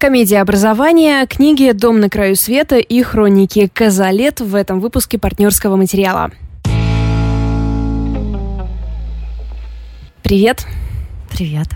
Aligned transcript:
Комедия 0.00 0.40
образования, 0.40 1.26
книги 1.26 1.72
«Дом 1.72 2.00
на 2.00 2.08
краю 2.08 2.34
света» 2.34 2.78
и 2.78 3.02
хроники 3.02 3.68
«Казалет» 3.70 4.40
в 4.40 4.54
этом 4.54 4.80
выпуске 4.80 5.18
партнерского 5.18 5.76
материала. 5.76 6.30
Привет. 10.22 10.64
Привет. 11.30 11.66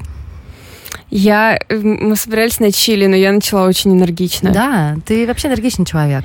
Я... 1.17 1.61
Э, 1.69 1.79
мы 1.79 2.17
собирались 2.17 2.59
на 2.59 2.73
чили, 2.73 3.07
но 3.07 3.15
я 3.15 3.31
начала 3.31 3.69
очень 3.69 3.93
энергично. 3.93 4.51
Да, 4.51 4.97
ты 5.07 5.29
вообще 5.29 5.47
энергичный 5.47 5.87
человек. 5.87 6.25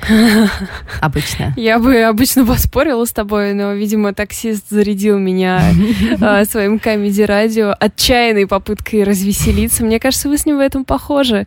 Обычно. 1.00 1.54
Я 1.56 1.78
бы 1.78 2.02
обычно 2.02 2.44
поспорила 2.44 3.04
с 3.04 3.12
тобой, 3.12 3.54
но, 3.54 3.72
видимо, 3.72 4.12
таксист 4.14 4.64
зарядил 4.68 5.16
меня 5.16 5.62
а, 6.20 6.44
своим 6.50 6.80
комедий-радио 6.80 7.72
отчаянной 7.78 8.48
попыткой 8.48 9.04
развеселиться. 9.04 9.84
Мне 9.84 10.00
кажется, 10.00 10.28
вы 10.28 10.36
с 10.36 10.44
ним 10.44 10.56
в 10.56 10.60
этом 10.60 10.84
похожи. 10.84 11.46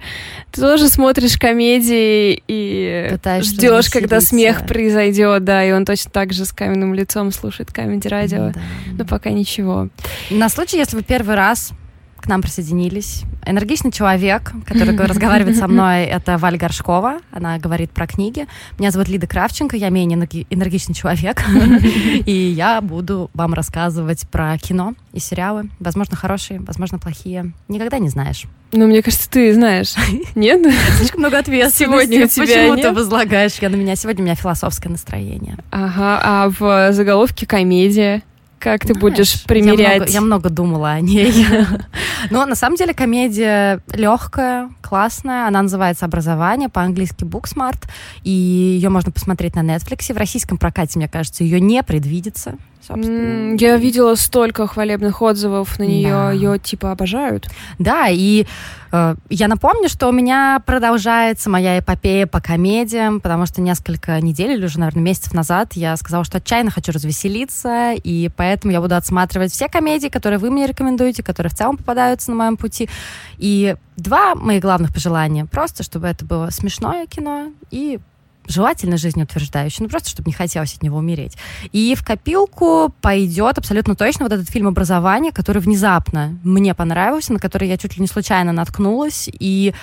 Ты 0.54 0.62
тоже 0.62 0.88
смотришь 0.88 1.38
комедии 1.38 2.42
и 2.48 3.18
ждешь, 3.42 3.90
когда 3.90 4.22
смех 4.22 4.66
произойдет, 4.66 5.44
да, 5.44 5.66
и 5.66 5.74
он 5.74 5.84
точно 5.84 6.12
так 6.12 6.32
же 6.32 6.46
с 6.46 6.54
каменным 6.54 6.94
лицом 6.94 7.34
слушает 7.34 7.74
комедий-радио. 7.74 8.54
Но 8.98 9.04
пока 9.04 9.32
ничего. 9.32 9.90
На 10.30 10.48
случай, 10.48 10.78
если 10.78 10.96
вы 10.96 11.04
первый 11.04 11.36
раз 11.36 11.74
к 12.24 12.28
нам 12.28 12.42
присоединились. 12.42 13.24
Энергичный 13.46 13.92
человек, 13.92 14.54
который 14.66 14.96
разговаривает 15.08 15.58
со 15.58 15.68
мной, 15.68 16.04
это 16.06 16.38
Валь 16.38 16.58
Горшкова. 16.58 17.20
Она 17.32 17.60
говорит 17.60 17.92
про 17.92 18.08
книги. 18.08 18.48
Меня 18.80 18.92
зовут 18.92 19.10
Лида 19.10 19.28
Кравченко, 19.28 19.76
я 19.76 19.90
менее 19.90 20.18
энергичный 20.50 20.96
человек. 20.96 21.44
И 22.26 22.32
я 22.32 22.80
буду 22.82 23.30
вам 23.34 23.54
рассказывать 23.54 24.28
про 24.30 24.58
кино 24.58 24.96
и 25.12 25.20
сериалы. 25.20 25.70
Возможно, 25.80 26.16
хорошие, 26.16 26.60
возможно, 26.62 26.98
плохие. 26.98 27.54
Никогда 27.68 28.00
не 28.00 28.10
знаешь. 28.10 28.46
Ну, 28.72 28.88
мне 28.88 29.04
кажется, 29.04 29.30
ты 29.30 29.54
знаешь. 29.54 29.94
Нет? 30.36 30.66
Слишком 30.98 31.20
много 31.20 31.38
ответственности. 31.38 31.84
Сегодня 31.84 32.26
у 32.26 32.28
тебя 32.28 32.46
Почему 32.46 32.76
ты 32.78 32.92
возлагаешь 32.92 33.54
я 33.62 33.70
на 33.70 33.76
меня? 33.76 33.96
Сегодня 33.96 34.24
у 34.24 34.26
меня 34.26 34.36
философское 34.36 34.90
настроение. 34.90 35.58
Ага, 35.70 36.20
а 36.24 36.50
в 36.50 36.94
заголовке 36.94 37.46
комедия? 37.46 38.24
Как 38.64 38.80
ты 38.80 38.94
Знаешь, 38.94 39.02
будешь 39.02 39.44
примерять? 39.44 39.80
Я 39.82 39.96
много, 39.98 40.12
я 40.12 40.22
много 40.22 40.50
думала 40.50 40.92
о 40.92 41.02
ней. 41.02 41.46
Но 42.30 42.46
на 42.46 42.56
самом 42.56 42.78
деле 42.78 42.94
комедия 42.94 43.82
легкая, 43.92 44.70
классная. 44.82 45.50
Она 45.50 45.64
называется 45.64 46.06
«Образование», 46.06 46.70
по-английски 46.70 47.26
«Booksmart». 47.26 47.84
И 48.24 48.30
ее 48.30 48.88
можно 48.88 49.12
посмотреть 49.12 49.56
на 49.56 49.64
Netflix. 49.64 50.14
В 50.14 50.18
российском 50.18 50.58
прокате, 50.58 50.98
мне 50.98 51.10
кажется, 51.10 51.44
ее 51.44 51.60
не 51.60 51.84
предвидится 51.84 52.56
собственно. 52.88 53.56
Я 53.58 53.78
видела 53.78 54.16
столько 54.16 54.68
хвалебных 54.68 55.22
отзывов 55.22 55.80
на 55.80 55.84
нее, 55.84 56.10
да. 56.10 56.32
ее 56.32 56.60
типа 56.60 56.92
обожают. 56.92 57.50
Да, 57.80 58.08
и 58.10 58.46
э, 58.92 59.16
я 59.30 59.48
напомню, 59.48 59.90
что 59.90 60.08
у 60.08 60.12
меня 60.12 60.62
продолжается 60.66 61.50
моя 61.50 61.80
эпопея 61.80 62.28
по 62.28 62.42
комедиям, 62.42 63.22
потому 63.22 63.46
что 63.46 63.62
несколько 63.62 64.20
недель 64.22 64.52
или 64.52 64.66
уже, 64.66 64.80
наверное, 64.80 65.04
месяцев 65.04 65.34
назад 65.34 65.74
я 65.74 65.96
сказала, 65.98 66.24
что 66.24 66.38
отчаянно 66.38 66.72
хочу 66.72 66.92
развеселиться, 66.92 67.94
и 67.94 68.30
поэтому 68.36 68.74
я 68.74 68.82
буду 68.82 68.96
отсматривать 68.96 69.52
все 69.52 69.68
комедии, 69.68 70.08
которые 70.10 70.40
вы 70.40 70.50
мне 70.50 70.68
рекомендуете, 70.68 71.24
которые 71.24 71.52
в 71.52 71.56
целом 71.56 71.78
попадаются 71.78 72.32
на 72.32 72.38
моем 72.38 72.58
пути. 72.58 72.90
И 73.38 73.76
два 73.98 74.36
моих 74.36 74.62
главных 74.62 74.94
пожелания. 74.94 75.46
Просто, 75.46 75.84
чтобы 75.84 76.08
это 76.08 76.26
было 76.26 76.50
смешное 76.50 77.06
кино 77.06 77.52
и 77.72 78.00
желательно 78.48 78.98
жизнеутверждающий, 78.98 79.84
ну 79.84 79.90
просто, 79.90 80.10
чтобы 80.10 80.30
не 80.30 80.34
хотелось 80.34 80.76
от 80.76 80.84
него 80.84 80.98
умереть. 80.98 81.38
И 81.72 81.96
в 81.96 82.06
копилку 82.06 82.94
пойдет 83.02 83.58
абсолютно 83.58 83.96
точно 83.96 84.26
вот 84.26 84.34
этот 84.34 84.50
фильм 84.50 84.68
«Образование», 84.68 85.32
который 85.32 85.62
внезапно 85.62 86.38
мне 86.44 86.74
понравился, 86.74 87.34
на 87.34 87.40
который 87.40 87.68
я 87.68 87.78
чуть 87.78 87.98
ли 87.98 88.02
не 88.02 88.08
случайно 88.08 88.52
наткнулась, 88.52 89.30
и 89.40 89.74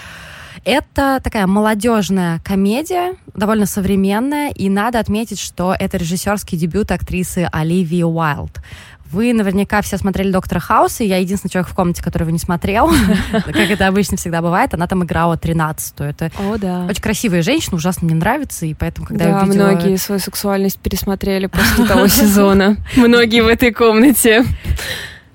это 0.64 1.20
такая 1.22 1.46
молодежная 1.46 2.40
комедия, 2.40 3.14
довольно 3.34 3.66
современная, 3.66 4.50
и 4.50 4.68
надо 4.68 4.98
отметить, 4.98 5.38
что 5.38 5.74
это 5.78 5.96
режиссерский 5.96 6.58
дебют 6.58 6.90
актрисы 6.90 7.48
Оливии 7.50 8.02
Уайлд. 8.02 8.60
Вы 9.12 9.32
наверняка 9.32 9.82
все 9.82 9.96
смотрели 9.98 10.30
«Доктора 10.30 10.60
Хауса», 10.60 11.02
и 11.02 11.08
я 11.08 11.16
единственный 11.16 11.50
человек 11.50 11.70
в 11.70 11.74
комнате, 11.74 12.02
который 12.02 12.22
его 12.22 12.30
не 12.30 12.38
смотрел, 12.38 12.90
как 13.32 13.56
это 13.56 13.88
обычно 13.88 14.16
всегда 14.16 14.40
бывает. 14.40 14.72
Она 14.72 14.86
там 14.86 15.02
играла 15.04 15.36
13 15.36 15.94
Это 15.98 16.30
очень 16.88 17.02
красивая 17.02 17.42
женщина, 17.42 17.76
ужасно 17.76 18.06
мне 18.06 18.14
нравится, 18.14 18.66
и 18.66 18.74
поэтому, 18.74 19.06
когда 19.06 19.24
да, 19.24 19.30
я 19.30 19.42
увидела... 19.42 19.70
многие 19.70 19.96
свою 19.96 20.20
сексуальность 20.20 20.78
пересмотрели 20.78 21.46
после 21.46 21.86
того 21.86 22.06
сезона. 22.08 22.76
Многие 22.96 23.42
в 23.42 23.48
этой 23.48 23.72
комнате. 23.72 24.44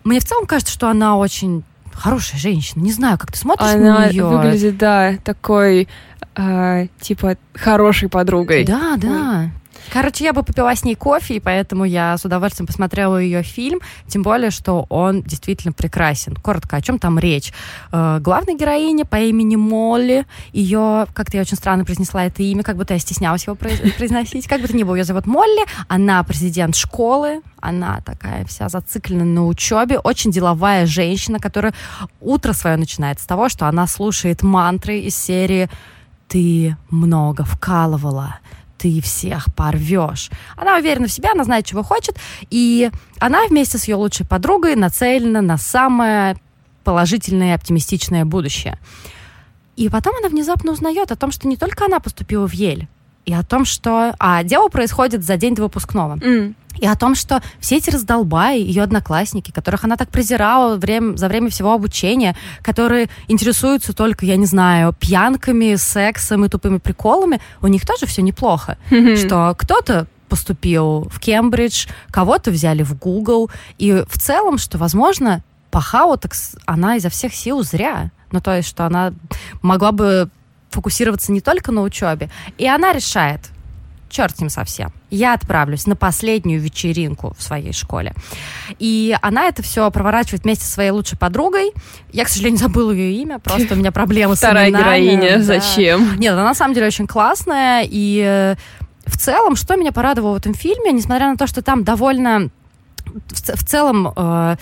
Мне 0.03 0.19
в 0.19 0.23
целом 0.23 0.45
кажется, 0.45 0.73
что 0.73 0.87
она 0.87 1.17
очень 1.17 1.63
хорошая 1.93 2.39
женщина. 2.39 2.81
Не 2.81 2.91
знаю, 2.91 3.17
как 3.17 3.31
ты 3.31 3.37
смотришь 3.37 3.67
она 3.67 3.99
на 3.99 4.09
нее. 4.09 4.27
Она 4.27 4.41
выглядит, 4.41 4.77
да, 4.77 5.15
такой, 5.23 5.87
э, 6.35 6.87
типа, 6.99 7.37
хорошей 7.53 8.07
подругой. 8.09 8.65
Да, 8.65 8.95
да. 8.97 9.49
Короче, 9.91 10.23
я 10.23 10.33
бы 10.33 10.43
попила 10.43 10.75
с 10.75 10.83
ней 10.83 10.95
кофе, 10.95 11.35
и 11.35 11.39
поэтому 11.39 11.85
я 11.85 12.17
с 12.17 12.25
удовольствием 12.25 12.67
посмотрела 12.67 13.17
ее 13.17 13.43
фильм, 13.43 13.79
тем 14.07 14.23
более, 14.23 14.51
что 14.51 14.85
он 14.89 15.21
действительно 15.23 15.73
прекрасен. 15.73 16.35
Коротко, 16.35 16.77
о 16.77 16.81
чем 16.81 16.99
там 16.99 17.19
речь? 17.19 17.53
Э, 17.91 18.19
главная 18.19 18.55
героиня 18.55 19.05
по 19.05 19.17
имени 19.17 19.55
Молли, 19.55 20.25
ее, 20.53 21.07
как-то 21.13 21.37
я 21.37 21.41
очень 21.41 21.57
странно 21.57 21.85
произнесла 21.85 22.25
это 22.25 22.43
имя, 22.43 22.63
как 22.63 22.77
будто 22.77 22.93
я 22.93 22.99
стеснялась 22.99 23.45
его 23.45 23.55
произносить, 23.97 24.47
как 24.47 24.61
бы 24.61 24.67
то 24.67 24.75
ни 24.75 24.83
было, 24.83 24.95
ее 24.95 25.03
зовут 25.03 25.25
Молли, 25.25 25.65
она 25.87 26.23
президент 26.23 26.75
школы, 26.75 27.41
она 27.59 28.01
такая 28.01 28.45
вся 28.45 28.69
зациклена 28.69 29.25
на 29.25 29.47
учебе, 29.47 29.99
очень 29.99 30.31
деловая 30.31 30.85
женщина, 30.85 31.39
которая 31.39 31.73
утро 32.21 32.53
свое 32.53 32.77
начинает 32.77 33.19
с 33.19 33.25
того, 33.25 33.49
что 33.49 33.67
она 33.67 33.87
слушает 33.87 34.43
мантры 34.43 34.99
из 34.99 35.15
серии 35.15 35.69
«Ты 36.27 36.75
много 36.89 37.43
вкалывала, 37.43 38.39
ты 38.85 39.01
всех 39.01 39.47
порвешь. 39.55 40.29
Она 40.55 40.77
уверена 40.77 41.07
в 41.07 41.11
себе, 41.11 41.29
она 41.31 41.43
знает, 41.43 41.65
чего 41.65 41.81
хочет, 41.81 42.17
и 42.51 42.91
она 43.19 43.47
вместе 43.47 43.79
с 43.79 43.87
ее 43.87 43.95
лучшей 43.95 44.27
подругой 44.27 44.75
нацелена 44.75 45.41
на 45.41 45.57
самое 45.57 46.37
положительное 46.83 47.53
и 47.53 47.55
оптимистичное 47.55 48.25
будущее. 48.25 48.77
И 49.75 49.89
потом 49.89 50.13
она 50.19 50.29
внезапно 50.29 50.71
узнает 50.71 51.11
о 51.11 51.15
том, 51.15 51.31
что 51.31 51.47
не 51.47 51.57
только 51.57 51.85
она 51.85 51.99
поступила 51.99 52.47
в 52.47 52.53
Ель, 52.53 52.87
и 53.25 53.33
о 53.33 53.43
том, 53.43 53.65
что... 53.65 54.15
А 54.19 54.43
дело 54.43 54.69
происходит 54.69 55.23
за 55.23 55.37
день 55.37 55.55
до 55.55 55.63
выпускного. 55.63 56.15
Mm 56.15 56.55
и 56.77 56.85
о 56.85 56.95
том, 56.95 57.15
что 57.15 57.41
все 57.59 57.77
эти 57.77 57.89
раздолбаи, 57.89 58.59
ее 58.59 58.83
одноклассники, 58.83 59.51
которых 59.51 59.83
она 59.83 59.95
так 59.97 60.09
презирала 60.09 60.75
время, 60.75 61.15
за 61.15 61.27
время 61.27 61.49
всего 61.49 61.73
обучения, 61.73 62.35
которые 62.61 63.07
интересуются 63.27 63.93
только, 63.93 64.25
я 64.25 64.35
не 64.35 64.45
знаю, 64.45 64.93
пьянками, 64.99 65.75
сексом 65.75 66.45
и 66.45 66.49
тупыми 66.49 66.77
приколами, 66.77 67.39
у 67.61 67.67
них 67.67 67.85
тоже 67.85 68.05
все 68.05 68.21
неплохо. 68.21 68.77
Что 68.89 69.55
кто-то 69.57 70.07
поступил 70.27 71.07
в 71.09 71.19
Кембридж, 71.19 71.87
кого-то 72.09 72.51
взяли 72.51 72.83
в 72.83 72.97
Google, 72.97 73.49
и 73.77 74.03
в 74.09 74.17
целом, 74.17 74.57
что, 74.57 74.77
возможно, 74.77 75.43
пахала 75.71 76.17
так 76.17 76.33
она 76.65 76.97
изо 76.97 77.09
всех 77.09 77.33
сил 77.33 77.63
зря. 77.63 78.11
Ну, 78.31 78.41
то 78.41 78.55
есть, 78.55 78.67
что 78.67 78.85
она 78.85 79.13
могла 79.61 79.91
бы 79.91 80.29
фокусироваться 80.75 81.31
не 81.31 81.41
только 81.41 81.71
на 81.71 81.81
учебе. 81.81 82.29
И 82.57 82.67
она 82.67 82.93
решает, 82.93 83.41
черт 84.09 84.37
с 84.37 84.39
ним 84.39 84.49
совсем. 84.49 84.91
Я 85.09 85.33
отправлюсь 85.33 85.87
на 85.87 85.95
последнюю 85.95 86.61
вечеринку 86.61 87.33
в 87.37 87.43
своей 87.43 87.73
школе. 87.73 88.13
И 88.79 89.15
она 89.21 89.47
это 89.47 89.61
все 89.63 89.89
проворачивает 89.91 90.43
вместе 90.43 90.65
со 90.65 90.71
своей 90.71 90.91
лучшей 90.91 91.17
подругой. 91.17 91.71
Я, 92.11 92.25
к 92.25 92.29
сожалению, 92.29 92.59
забыла 92.59 92.91
ее 92.91 93.13
имя, 93.21 93.39
просто 93.39 93.73
у 93.73 93.77
меня 93.77 93.91
проблемы 93.91 94.35
с 94.35 94.39
Вторая 94.39 94.71
героиня, 94.71 95.41
зачем? 95.41 96.17
Нет, 96.17 96.33
она 96.33 96.43
на 96.43 96.55
самом 96.55 96.73
деле 96.73 96.87
очень 96.87 97.07
классная, 97.07 97.85
и 97.89 98.21
э, 98.25 98.55
в 99.05 99.17
целом, 99.17 99.55
что 99.55 99.75
меня 99.75 99.91
порадовало 99.91 100.33
в 100.33 100.37
этом 100.37 100.53
фильме, 100.53 100.91
несмотря 100.91 101.29
на 101.29 101.37
то, 101.37 101.47
что 101.47 101.61
там 101.61 101.83
довольно 101.83 102.49
в, 103.27 103.63
целом 103.65 104.11
э, 104.15 104.55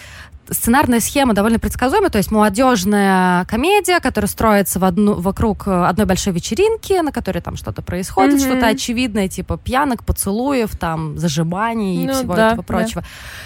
сценарная 0.54 1.00
схема 1.00 1.34
довольно 1.34 1.60
предсказуемая, 1.60 2.10
то 2.10 2.18
есть 2.18 2.32
молодежная 2.32 3.46
комедия, 3.46 4.00
которая 4.00 4.30
строится 4.30 4.80
в 4.80 4.86
одну, 4.86 5.16
вокруг 5.16 5.68
э, 5.68 5.86
одной 5.86 6.06
большой 6.06 6.34
вечеринки, 6.34 6.94
на 7.02 7.12
которой 7.12 7.42
там 7.42 7.56
что-то 7.56 7.82
происходит, 7.82 8.36
mm-hmm. 8.36 8.52
что-то 8.52 8.68
очевидное, 8.68 9.28
типа 9.28 9.58
пьянок, 9.58 10.04
поцелуев, 10.04 10.78
там, 10.78 11.18
зажиманий 11.18 12.04
и 12.04 12.08
ну, 12.08 12.14
всего 12.14 12.36
да, 12.36 12.52
этого 12.52 12.62
прочего. 12.62 13.04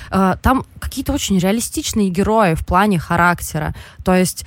Да. 0.09 0.37
Там 0.41 0.65
какие-то 0.79 1.13
очень 1.13 1.37
реалистичные 1.39 2.09
герои 2.09 2.53
в 2.53 2.65
плане 2.65 2.99
характера, 2.99 3.73
то 4.03 4.15
есть 4.15 4.45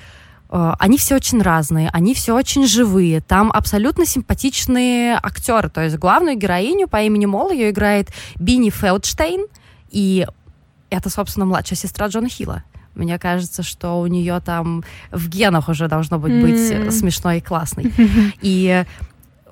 э, 0.49 0.73
они 0.79 0.97
все 0.97 1.15
очень 1.15 1.41
разные, 1.41 1.89
они 1.91 2.13
все 2.13 2.35
очень 2.35 2.65
живые. 2.65 3.21
Там 3.21 3.51
абсолютно 3.51 4.05
симпатичные 4.05 5.19
актеры. 5.21 5.69
То 5.69 5.81
есть 5.81 5.97
главную 5.97 6.37
героиню 6.37 6.87
по 6.87 7.01
имени 7.01 7.25
Мол 7.25 7.51
ее 7.51 7.71
играет 7.71 8.09
Бини 8.35 8.69
Фелдштейн. 8.69 9.45
И 9.89 10.25
это, 10.91 11.09
собственно, 11.09 11.45
младшая 11.45 11.77
сестра 11.77 12.07
Джона 12.07 12.29
Хилла. 12.29 12.63
Мне 12.93 13.17
кажется, 13.17 13.63
что 13.63 13.99
у 14.01 14.07
нее 14.07 14.39
там 14.45 14.83
в 15.11 15.29
генах 15.29 15.69
уже 15.69 15.87
должно 15.87 16.19
быть 16.19 16.33
mm-hmm. 16.33 16.91
смешной 16.91 17.37
и 17.37 17.41
классной. 17.41 17.91
И 18.41 18.83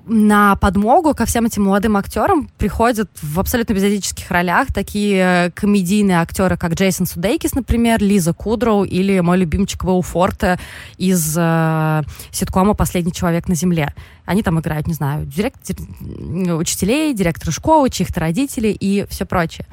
на 0.10 0.56
подмогу 0.56 1.14
ко 1.14 1.26
всем 1.26 1.46
этим 1.46 1.66
молодым 1.66 1.96
актерам 1.96 2.50
приходят 2.58 3.10
в 3.22 3.40
абсолютно 3.40 3.74
эпизодических 3.74 4.30
ролях 4.32 4.74
такие 4.74 5.52
комедийные 5.56 6.20
актеры, 6.20 6.58
как 6.58 6.74
Джейсон 6.74 7.06
Судейкис, 7.06 7.54
например, 7.54 8.02
Лиза 8.02 8.34
Кудроу 8.34 8.84
или 8.84 9.20
мой 9.20 9.38
любимчик 9.38 9.84
Вэу 9.84 10.02
Форте 10.02 10.60
из 10.98 11.36
э, 11.38 12.02
ситкома 12.32 12.74
«Последний 12.74 13.14
человек 13.14 13.48
на 13.48 13.56
земле». 13.56 13.94
Они 14.26 14.42
там 14.42 14.60
играют, 14.60 14.88
не 14.88 14.94
знаю, 14.94 15.26
директ, 15.28 15.70
учителей, 16.02 17.14
директора 17.14 17.52
школы, 17.52 17.90
чьих-то 17.90 18.20
родителей 18.20 18.76
и 18.80 19.06
все 19.10 19.26
прочее. 19.26 19.68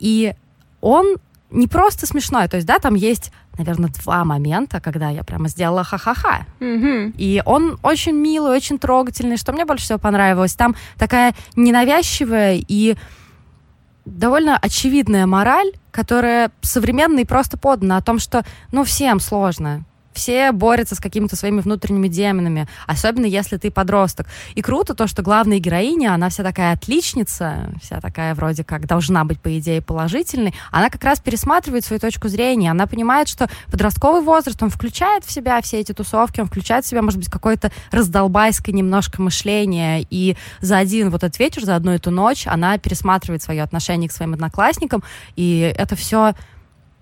И 0.00 0.34
он 0.80 1.16
не 1.50 1.68
просто 1.68 2.06
смешной, 2.06 2.48
то 2.48 2.56
есть, 2.56 2.66
да, 2.66 2.78
там 2.78 2.94
есть, 2.94 3.30
наверное, 3.56 3.90
два 3.90 4.24
момента, 4.24 4.80
когда 4.80 5.10
я 5.10 5.22
прямо 5.22 5.48
сделала 5.48 5.84
ха-ха-ха. 5.84 6.46
Мгм. 6.60 7.14
И 7.16 7.42
он 7.46 7.78
очень 7.82 8.14
милый, 8.14 8.56
очень 8.56 8.78
трогательный, 8.78 9.36
что 9.36 9.52
мне 9.52 9.64
больше 9.64 9.84
всего 9.84 9.98
понравилось. 9.98 10.54
Там 10.54 10.74
такая 10.98 11.34
ненавязчивая 11.54 12.60
и 12.66 12.96
довольно 14.04 14.56
очевидная 14.56 15.26
мораль, 15.26 15.72
которая 15.90 16.50
современно 16.62 17.20
и 17.20 17.24
просто 17.24 17.56
подана 17.56 17.96
о 17.96 18.02
том, 18.02 18.18
что, 18.18 18.44
ну, 18.72 18.84
всем 18.84 19.20
сложно. 19.20 19.84
Все 20.16 20.50
борются 20.50 20.94
с 20.94 20.98
какими-то 20.98 21.36
своими 21.36 21.60
внутренними 21.60 22.08
демонами, 22.08 22.66
особенно 22.86 23.26
если 23.26 23.58
ты 23.58 23.70
подросток. 23.70 24.26
И 24.54 24.62
круто 24.62 24.94
то, 24.94 25.06
что 25.06 25.20
главная 25.20 25.58
героиня, 25.58 26.14
она 26.14 26.30
вся 26.30 26.42
такая 26.42 26.72
отличница, 26.72 27.70
вся 27.82 28.00
такая 28.00 28.34
вроде 28.34 28.64
как 28.64 28.86
должна 28.86 29.26
быть, 29.26 29.38
по 29.38 29.58
идее, 29.58 29.82
положительной. 29.82 30.54
Она 30.72 30.88
как 30.88 31.04
раз 31.04 31.20
пересматривает 31.20 31.84
свою 31.84 32.00
точку 32.00 32.28
зрения. 32.28 32.70
Она 32.70 32.86
понимает, 32.86 33.28
что 33.28 33.50
подростковый 33.70 34.22
возраст, 34.22 34.62
он 34.62 34.70
включает 34.70 35.26
в 35.26 35.30
себя 35.30 35.60
все 35.60 35.80
эти 35.80 35.92
тусовки, 35.92 36.40
он 36.40 36.46
включает 36.46 36.86
в 36.86 36.88
себя, 36.88 37.02
может 37.02 37.18
быть, 37.18 37.30
какое-то 37.30 37.70
раздолбайское 37.90 38.74
немножко 38.74 39.20
мышление. 39.20 40.06
И 40.08 40.34
за 40.62 40.78
один 40.78 41.10
вот 41.10 41.24
этот 41.24 41.38
вечер, 41.38 41.62
за 41.62 41.76
одну 41.76 41.92
эту 41.92 42.10
ночь 42.10 42.46
она 42.46 42.78
пересматривает 42.78 43.42
свое 43.42 43.62
отношение 43.62 44.08
к 44.08 44.12
своим 44.12 44.32
одноклассникам. 44.32 45.04
И 45.36 45.74
это 45.76 45.94
все 45.94 46.32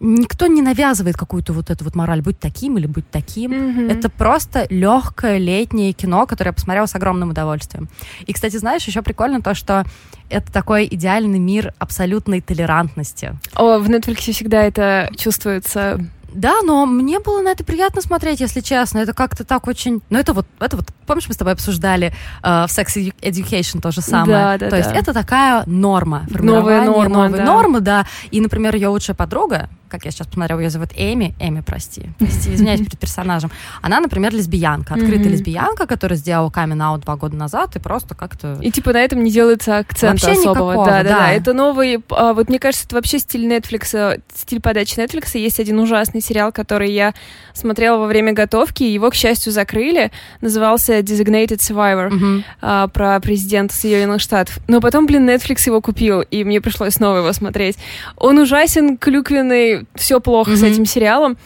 никто 0.05 0.47
не 0.47 0.63
навязывает 0.63 1.17
какую-то 1.17 1.53
вот 1.53 1.71
эту 1.71 1.85
вот 1.85 1.95
мораль, 1.95 2.21
быть 2.21 2.39
таким 2.39 2.77
или 2.79 2.87
быть 2.87 3.11
таким. 3.11 3.53
Мгм. 3.53 3.91
Это 3.91 4.09
просто 4.11 4.67
легкое 4.69 5.39
летнее 5.39 5.93
кино, 5.93 6.27
которое 6.27 6.51
я 6.51 6.53
посмотрела 6.53 6.87
с 6.87 6.95
огромным 6.95 7.31
удовольствием. 7.31 7.89
И, 8.27 8.33
кстати, 8.33 8.57
знаешь, 8.57 8.85
еще 8.85 9.03
прикольно 9.03 9.41
то, 9.41 9.55
что 9.55 9.85
это 10.29 10.53
такой 10.53 10.87
идеальный 10.91 11.39
мир 11.39 11.75
абсолютной 11.79 12.41
толерантности. 12.41 13.39
О, 13.55 13.79
в 13.79 13.89
Netflix 13.89 14.33
всегда 14.33 14.63
это 14.63 15.11
чувствуется. 15.17 16.01
Да, 16.35 16.63
но 16.63 16.85
мне 16.85 17.21
было 17.21 17.41
на 17.43 17.51
это 17.51 17.63
приятно 17.63 18.03
смотреть, 18.03 18.41
если 18.41 18.61
честно. 18.61 18.99
Это 18.99 19.15
как-то 19.15 19.45
так 19.45 19.69
очень... 19.69 20.03
Ну, 20.11 20.19
это 20.19 20.33
вот, 20.33 20.47
это 20.59 20.77
вот, 20.77 20.87
помнишь, 21.07 21.29
мы 21.29 21.35
с 21.35 21.37
тобой 21.37 21.53
обсуждали 21.53 22.13
э, 22.43 22.67
в 22.67 22.71
Sex 22.71 22.87
Edu- 22.97 23.15
Education 23.21 23.81
то 23.81 23.93
же 23.93 24.01
самое? 24.01 24.59
Да, 24.59 24.59
да, 24.59 24.71
то 24.71 24.77
есть 24.77 24.91
да. 24.91 24.97
это 24.97 25.13
такая 25.15 25.63
норма. 25.67 26.27
Новая 26.29 26.85
норма, 26.85 27.29
новой 27.29 27.39
да. 27.39 27.45
нормы, 27.45 27.81
да. 27.81 28.07
И, 28.33 28.41
например, 28.41 28.75
ее 28.75 28.89
лучшая 28.89 29.15
подруга, 29.15 29.69
как 29.95 30.05
я 30.07 30.11
сейчас 30.11 30.27
посмотрела, 30.27 30.59
ее 30.59 30.71
зовут 30.71 30.91
Эми. 30.97 31.37
Эми, 31.39 31.61
прости. 31.61 32.11
Прости, 32.19 32.53
извиняюсь 32.53 32.81
перед 32.81 32.99
персонажем. 32.99 33.53
Она, 33.81 34.01
например, 34.01 34.35
лесбиянка. 34.35 34.95
Открытая 34.95 35.29
лесбиянка, 35.29 35.87
которая 35.87 36.19
сделала 36.19 36.51
камин 36.51 36.83
аут 36.83 37.03
два 37.03 37.15
года 37.17 37.37
назад 37.37 37.77
и 37.77 37.79
просто 37.79 38.17
как-то... 38.17 38.59
И 38.61 38.73
типа 38.73 38.93
на 38.93 38.99
этом 38.99 39.23
не 39.23 39.31
делается 39.31 39.79
акцента 39.79 40.27
Вообще 40.27 40.41
особого. 40.41 40.73
никакого, 40.73 40.87
да, 40.87 41.03
да, 41.03 41.09
да. 41.09 41.19
да. 41.19 41.33
Это 41.33 41.53
новый. 41.53 42.03
а, 42.11 42.35
вот 42.35 42.49
мне 42.49 42.59
кажется, 42.59 42.87
это 42.87 42.97
вообще 42.97 43.21
стиль 43.21 43.47
Netflix, 43.47 43.97
э, 43.97 44.19
стиль 44.35 44.61
подачи 44.61 44.99
Netflix. 44.99 45.39
Есть 45.39 45.61
один 45.61 45.79
ужасный 45.79 46.21
сериал, 46.21 46.51
который 46.51 46.91
я 46.91 47.15
смотрела 47.53 47.99
во 47.99 48.07
время 48.07 48.33
готовки. 48.33 48.83
Его, 48.83 49.11
к 49.11 49.15
счастью, 49.15 49.53
закрыли. 49.53 50.11
Назывался 50.41 50.99
Designated 51.01 51.59
Survivor. 51.59 52.11
Мгм. 52.11 52.45
а, 52.61 52.89
про 52.89 53.21
президента 53.21 53.75
Соединенных 53.75 54.21
Штатов. 54.21 54.59
Но 54.67 54.81
потом, 54.81 55.07
блин, 55.07 55.29
Netflix 55.29 55.63
его 55.67 55.81
купил, 55.81 56.21
и 56.23 56.43
мне 56.43 56.61
пришлось 56.61 56.95
снова 56.95 57.19
его 57.19 57.33
смотреть. 57.33 57.77
Он 58.17 58.39
ужасен, 58.39 58.97
клюквенный, 58.97 59.84
все 59.95 60.21
плохо 60.21 60.57
с 60.57 60.63
Мгм. 60.63 60.71
этим 60.73 60.87
сериалом. 60.87 61.37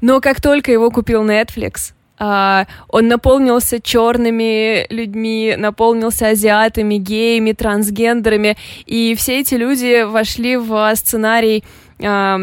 Но 0.00 0.20
как 0.20 0.40
только 0.40 0.72
его 0.72 0.90
купил 0.90 1.24
Netflix, 1.24 1.92
а, 2.18 2.66
он 2.88 3.06
наполнился 3.08 3.80
черными 3.80 4.92
людьми, 4.92 5.54
наполнился 5.56 6.28
азиатами, 6.28 6.96
геями, 6.96 7.52
трансгендерами, 7.52 8.56
и 8.86 9.14
все 9.16 9.40
эти 9.40 9.54
люди 9.54 10.02
вошли 10.02 10.56
в 10.56 10.92
сценарий 10.96 11.62
а, 12.02 12.40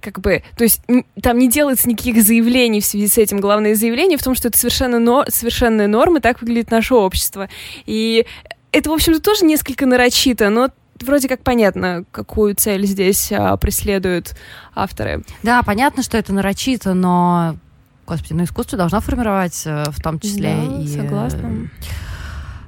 как 0.00 0.20
бы, 0.20 0.42
то 0.58 0.64
есть 0.64 0.82
там 1.22 1.38
не 1.38 1.48
делается 1.48 1.88
никаких 1.88 2.22
заявлений 2.22 2.80
в 2.82 2.84
связи 2.84 3.08
с 3.08 3.16
этим. 3.16 3.40
Главное 3.40 3.74
заявление 3.74 4.18
в 4.18 4.22
том, 4.22 4.34
что 4.34 4.48
это 4.48 4.58
совершенно 4.58 4.98
но, 4.98 5.24
совершенная 5.28 5.86
норма, 5.86 6.20
так 6.20 6.42
выглядит 6.42 6.70
наше 6.70 6.94
общество. 6.94 7.48
И 7.86 8.26
это, 8.70 8.90
в 8.90 8.92
общем-то, 8.92 9.22
тоже 9.22 9.46
несколько 9.46 9.86
нарочито, 9.86 10.50
но 10.50 10.68
вроде 11.02 11.28
как 11.28 11.42
понятно, 11.42 12.04
какую 12.10 12.54
цель 12.54 12.86
здесь 12.86 13.32
а, 13.32 13.56
преследуют 13.56 14.34
авторы. 14.74 15.24
Да, 15.42 15.62
понятно, 15.62 16.02
что 16.02 16.16
это 16.16 16.32
нарочито, 16.32 16.94
но... 16.94 17.56
Господи, 18.06 18.34
ну 18.34 18.44
искусство 18.44 18.76
должно 18.76 19.00
формировать 19.00 19.62
э, 19.64 19.84
в 19.90 20.00
том 20.02 20.20
числе 20.20 20.54
Да, 20.54 20.76
и... 20.78 20.84
э, 20.84 20.88
согласна. 20.88 21.70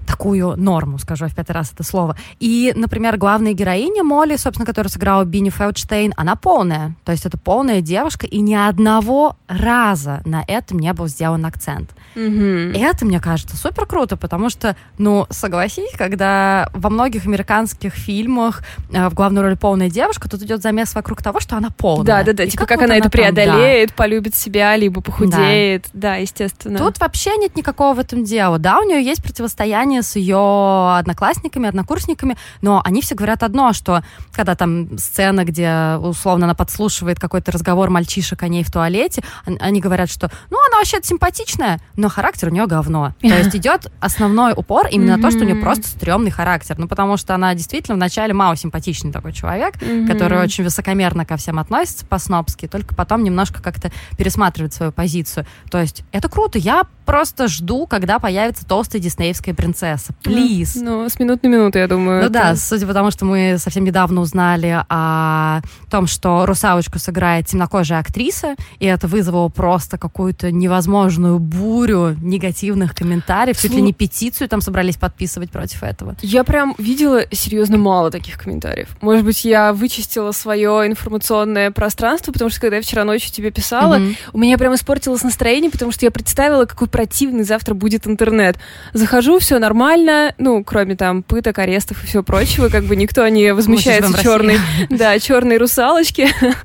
такую 0.06 0.56
норму, 0.56 0.98
скажу 0.98 1.26
в 1.26 1.34
пятый 1.34 1.52
раз 1.52 1.72
это 1.72 1.82
слово. 1.82 2.16
И, 2.40 2.72
например, 2.74 3.18
главная 3.18 3.52
героиня 3.52 4.02
Молли, 4.02 4.36
собственно, 4.36 4.64
которая 4.64 4.90
сыграла 4.90 5.24
Бинни 5.24 5.50
Фелдштейн, 5.50 6.14
она 6.16 6.36
полная. 6.36 6.96
То 7.04 7.12
есть 7.12 7.26
это 7.26 7.36
полная 7.36 7.82
девушка, 7.82 8.26
и 8.26 8.40
ни 8.40 8.54
одного 8.54 9.36
раза 9.46 10.22
на 10.24 10.42
этом 10.46 10.78
не 10.78 10.92
был 10.92 11.06
сделан 11.06 11.44
акцент. 11.44 11.90
Мгм. 12.16 12.72
И 12.72 12.78
это, 12.78 13.04
мне 13.04 13.20
кажется, 13.20 13.56
супер 13.56 13.86
круто, 13.86 14.16
потому 14.16 14.48
что, 14.50 14.74
ну, 14.98 15.26
согласись, 15.30 15.92
когда 15.96 16.68
во 16.72 16.88
многих 16.90 17.26
американских 17.26 17.92
фильмах 17.94 18.62
э, 18.90 19.08
в 19.08 19.14
главной 19.14 19.42
роли 19.42 19.54
полная 19.54 19.90
девушка, 19.90 20.28
тут 20.28 20.42
идет 20.42 20.62
замес 20.62 20.94
вокруг 20.94 21.22
того, 21.22 21.40
что 21.40 21.56
она 21.56 21.68
полная. 21.70 22.06
Да, 22.06 22.22
да, 22.24 22.32
да. 22.32 22.44
И 22.44 22.48
Типа, 22.50 22.62
как 22.62 22.68
как 22.70 22.78
вот 22.80 22.84
она 22.86 22.96
это 22.96 23.10
там, 23.10 23.10
да. 23.10 23.18
преодолеет, 23.32 23.92
полюбит 23.92 24.34
себя, 24.34 24.74
либо 24.76 25.00
похудеет. 25.02 25.86
Да, 25.92 26.16
естественно. 26.16 26.78
Тут 26.78 26.98
вообще 27.00 27.36
нет 27.36 27.54
никакого 27.54 27.94
в 27.94 27.98
этом 27.98 28.24
дела. 28.24 28.58
Да, 28.58 28.80
у 28.80 28.82
нее 28.84 29.02
есть 29.04 29.22
противостояние 29.22 30.02
с 30.02 30.16
ее 30.16 30.96
одноклассниками, 30.98 31.68
однокурсниками, 31.68 32.36
но 32.62 32.80
они 32.84 33.02
все 33.02 33.14
говорят 33.14 33.42
одно, 33.42 33.72
что 33.74 34.02
когда 34.32 34.54
там 34.54 34.98
сцена, 34.98 35.44
где 35.44 35.96
условно 36.00 36.46
она 36.46 36.54
подслушивает 36.54 37.18
какой-то 37.20 37.52
разговор 37.52 37.90
мальчишек 37.90 38.42
о 38.42 38.48
ней 38.48 38.64
в 38.64 38.70
туалете, 38.72 39.22
он- 39.46 39.58
они 39.60 39.80
говорят, 39.80 40.10
что 40.10 40.30
ну 40.50 40.58
она 40.76 40.80
вообще 40.80 40.98
симпатичная, 41.02 41.80
но 41.96 42.08
характер 42.08 42.48
у 42.48 42.50
нее 42.50 42.66
говно. 42.66 43.14
То 43.20 43.28
есть 43.28 43.54
идет 43.56 43.90
основной 44.00 44.52
упор 44.54 44.86
именно 44.88 45.16
на 45.16 45.22
то, 45.22 45.30
что 45.30 45.40
у 45.40 45.46
нее 45.46 45.56
просто 45.56 45.88
стрёмный 45.88 46.30
характер. 46.30 46.76
Ну 46.78 46.86
потому 46.86 47.16
что 47.16 47.34
она 47.34 47.54
действительно 47.54 47.96
вначале 47.96 48.34
мало 48.34 48.56
симпатичный 48.56 49.12
такой 49.12 49.32
человек, 49.32 49.74
который 50.06 50.38
очень 50.38 50.64
высокомерно 50.64 51.24
ко 51.24 51.36
всем 51.36 51.58
относится 51.58 52.04
по-снобски, 52.06 52.68
только 52.68 52.94
потом 52.94 53.24
немножко 53.24 53.62
как-то 53.62 53.90
пересматривает 54.18 54.74
свою 54.74 54.92
позицию. 54.92 55.46
То 55.70 55.78
есть 55.78 56.04
это 56.12 56.28
круто. 56.28 56.58
Я 56.58 56.84
просто 57.06 57.48
жду, 57.48 57.86
когда 57.86 58.18
появится 58.18 58.66
толстая 58.66 59.00
диснеевская 59.00 59.54
принцесса. 59.54 60.12
Плиз. 60.22 60.74
Ну, 60.76 61.08
с 61.08 61.18
минут 61.18 61.42
на 61.42 61.48
минуту, 61.48 61.78
я 61.78 61.86
думаю. 61.88 62.18
Ну 62.20 62.24
это- 62.26 62.32
да, 62.32 62.56
судя 62.56 62.86
по 62.86 62.92
тому, 62.92 63.10
что 63.10 63.24
мы 63.24 63.56
совсем 63.58 63.84
недавно 63.84 64.20
узнали 64.20 64.84
о 64.88 65.60
том, 65.90 66.06
что 66.06 66.44
русалочку 66.46 66.98
сыграет 66.98 67.46
темнокожая 67.46 68.00
актриса, 68.00 68.56
и 68.80 68.86
это 68.86 69.06
вызвало 69.06 69.48
просто 69.48 69.96
какую-то 69.98 70.50
невозможную 70.50 71.38
бурю 71.38 72.16
негативных 72.20 72.94
комментариев, 72.94 73.60
чуть 73.60 73.72
ли 73.72 73.80
не 73.80 73.92
петицию 73.92 74.48
там 74.48 74.60
собрались 74.60 74.96
подписывать 74.96 75.50
против 75.50 75.82
этого. 75.84 76.16
Я 76.22 76.42
прям 76.44 76.74
видела 76.78 77.22
серьезно 77.30 77.78
мало 77.78 78.10
таких 78.10 78.36
комментариев. 78.38 78.88
Может 79.00 79.24
быть, 79.24 79.44
я 79.44 79.72
вычистила 79.72 80.32
свое 80.32 80.86
информационное 80.88 81.70
пространство, 81.70 82.32
потому 82.32 82.50
что 82.50 82.60
когда 82.60 82.76
я 82.76 82.82
вчера 82.82 83.04
ночью 83.04 83.32
тебе 83.32 83.50
писала, 83.50 83.98
Мгм. 83.98 84.16
у 84.32 84.38
меня 84.38 84.58
прям 84.58 84.74
испортилось 84.74 85.22
настроение, 85.22 85.70
потому 85.70 85.92
что 85.92 86.04
я 86.04 86.10
представила, 86.10 86.64
какой 86.64 86.88
противный 86.96 87.44
завтра 87.44 87.74
будет 87.74 88.06
интернет. 88.06 88.56
Захожу, 88.94 89.38
все 89.38 89.58
нормально, 89.58 90.34
ну, 90.38 90.64
кроме 90.64 90.96
там 90.96 91.22
пыток, 91.22 91.58
арестов 91.58 92.02
и 92.02 92.06
всего 92.06 92.22
прочего, 92.22 92.70
как 92.70 92.84
бы 92.84 92.96
никто 92.96 93.28
не 93.28 93.52
возмущается 93.52 94.22
черной, 94.22 94.58
да, 94.88 95.18
черной 95.18 95.58
русалочки. 95.58 96.28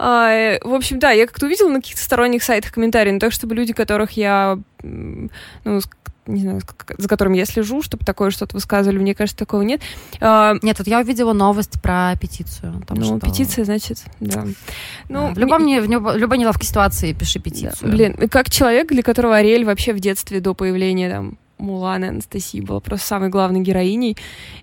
А, 0.00 0.30
э, 0.30 0.60
В 0.62 0.74
общем, 0.74 0.98
да, 0.98 1.12
я 1.12 1.26
как-то 1.26 1.46
увидела 1.46 1.70
на 1.70 1.80
каких-то 1.80 2.02
сторонних 2.02 2.42
сайтах 2.42 2.72
комментарии, 2.72 3.10
но 3.12 3.18
так, 3.18 3.32
чтобы 3.32 3.54
люди, 3.54 3.72
которых 3.72 4.12
я, 4.12 4.58
ну, 4.82 5.80
не 6.28 6.40
знаю, 6.42 6.60
за 6.96 7.08
которыми 7.08 7.36
я 7.38 7.44
слежу, 7.46 7.82
чтобы 7.82 8.04
такое 8.04 8.30
что-то 8.30 8.54
высказывали, 8.56 8.98
мне 8.98 9.14
кажется, 9.14 9.36
такого 9.38 9.62
нет. 9.62 9.80
А, 10.20 10.54
Нет, 10.62 10.76
тут 10.76 10.86
я 10.86 11.00
увидела 11.00 11.32
новость 11.32 11.80
про 11.82 12.14
петицию. 12.20 12.82
том, 12.86 12.98
Ну, 12.98 13.04
что- 13.18 13.26
петиция, 13.26 13.64
значит, 13.64 14.04
да. 14.20 14.44
Ну, 15.08 15.28
Да, 15.28 15.34
в, 15.34 15.38
любом, 15.38 15.66
не- 15.66 15.80
в 15.80 15.88
любо- 15.90 16.16
любой 16.16 16.38
неловкой 16.38 16.66
ситуации 16.66 17.12
пиши 17.12 17.38
Да, 17.38 17.42
петицию. 17.44 17.90
Блин, 17.90 18.16
как 18.30 18.50
человек, 18.50 18.88
для 18.88 19.02
которого 19.02 19.36
Ариэль 19.36 19.64
вообще 19.64 19.92
в 19.92 20.00
детстве 20.00 20.40
до 20.40 20.54
появления 20.54 21.10
там 21.10 21.38
Муланы 21.58 22.04
Анастасии 22.04 22.60
была 22.60 22.78
просто 22.78 23.06
самой 23.08 23.30
главной 23.30 23.60
героиней. 23.60 24.16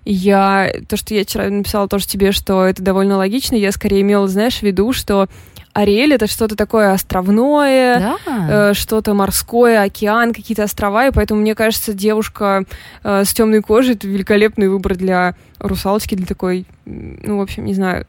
Я... 0.06 0.72
То, 0.88 0.96
что 0.96 1.14
я 1.14 1.24
вчера 1.24 1.50
написала 1.50 1.88
тоже 1.88 2.06
тебе, 2.06 2.32
что 2.32 2.64
это 2.64 2.82
довольно 2.82 3.16
логично, 3.18 3.54
я 3.54 3.70
скорее 3.72 4.00
имела, 4.00 4.26
знаешь, 4.28 4.60
в 4.60 4.62
виду, 4.62 4.92
что 4.94 5.28
Ариэль 5.76 6.14
это 6.14 6.26
что-то 6.26 6.56
такое 6.56 6.92
островное, 6.92 8.16
Да. 8.26 8.70
э, 8.70 8.74
что-то 8.74 9.12
морское, 9.14 9.82
океан, 9.82 10.32
какие-то 10.32 10.64
острова, 10.64 11.06
и 11.06 11.10
поэтому 11.10 11.40
мне 11.42 11.54
кажется, 11.54 11.92
девушка 11.92 12.64
э, 13.04 13.24
с 13.24 13.32
темной 13.34 13.60
кожей 13.62 13.94
это 13.94 14.08
великолепный 14.08 14.68
выбор 14.68 14.96
для 14.96 15.34
русалочки, 15.58 16.14
для 16.14 16.26
такой, 16.26 16.64
ну, 16.86 17.38
в 17.38 17.40
общем, 17.42 17.64
не 17.66 17.74
знаю. 17.74 18.06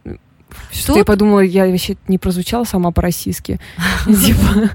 Что 0.72 0.88
Тут- 0.88 0.98
я 0.98 1.04
подумала, 1.06 1.42
я 1.42 1.66
вообще 1.68 1.98
не 2.08 2.18
прозвучала 2.18 2.64
сама 2.64 2.92
по-российски. 2.92 3.60
Типа, 4.06 4.70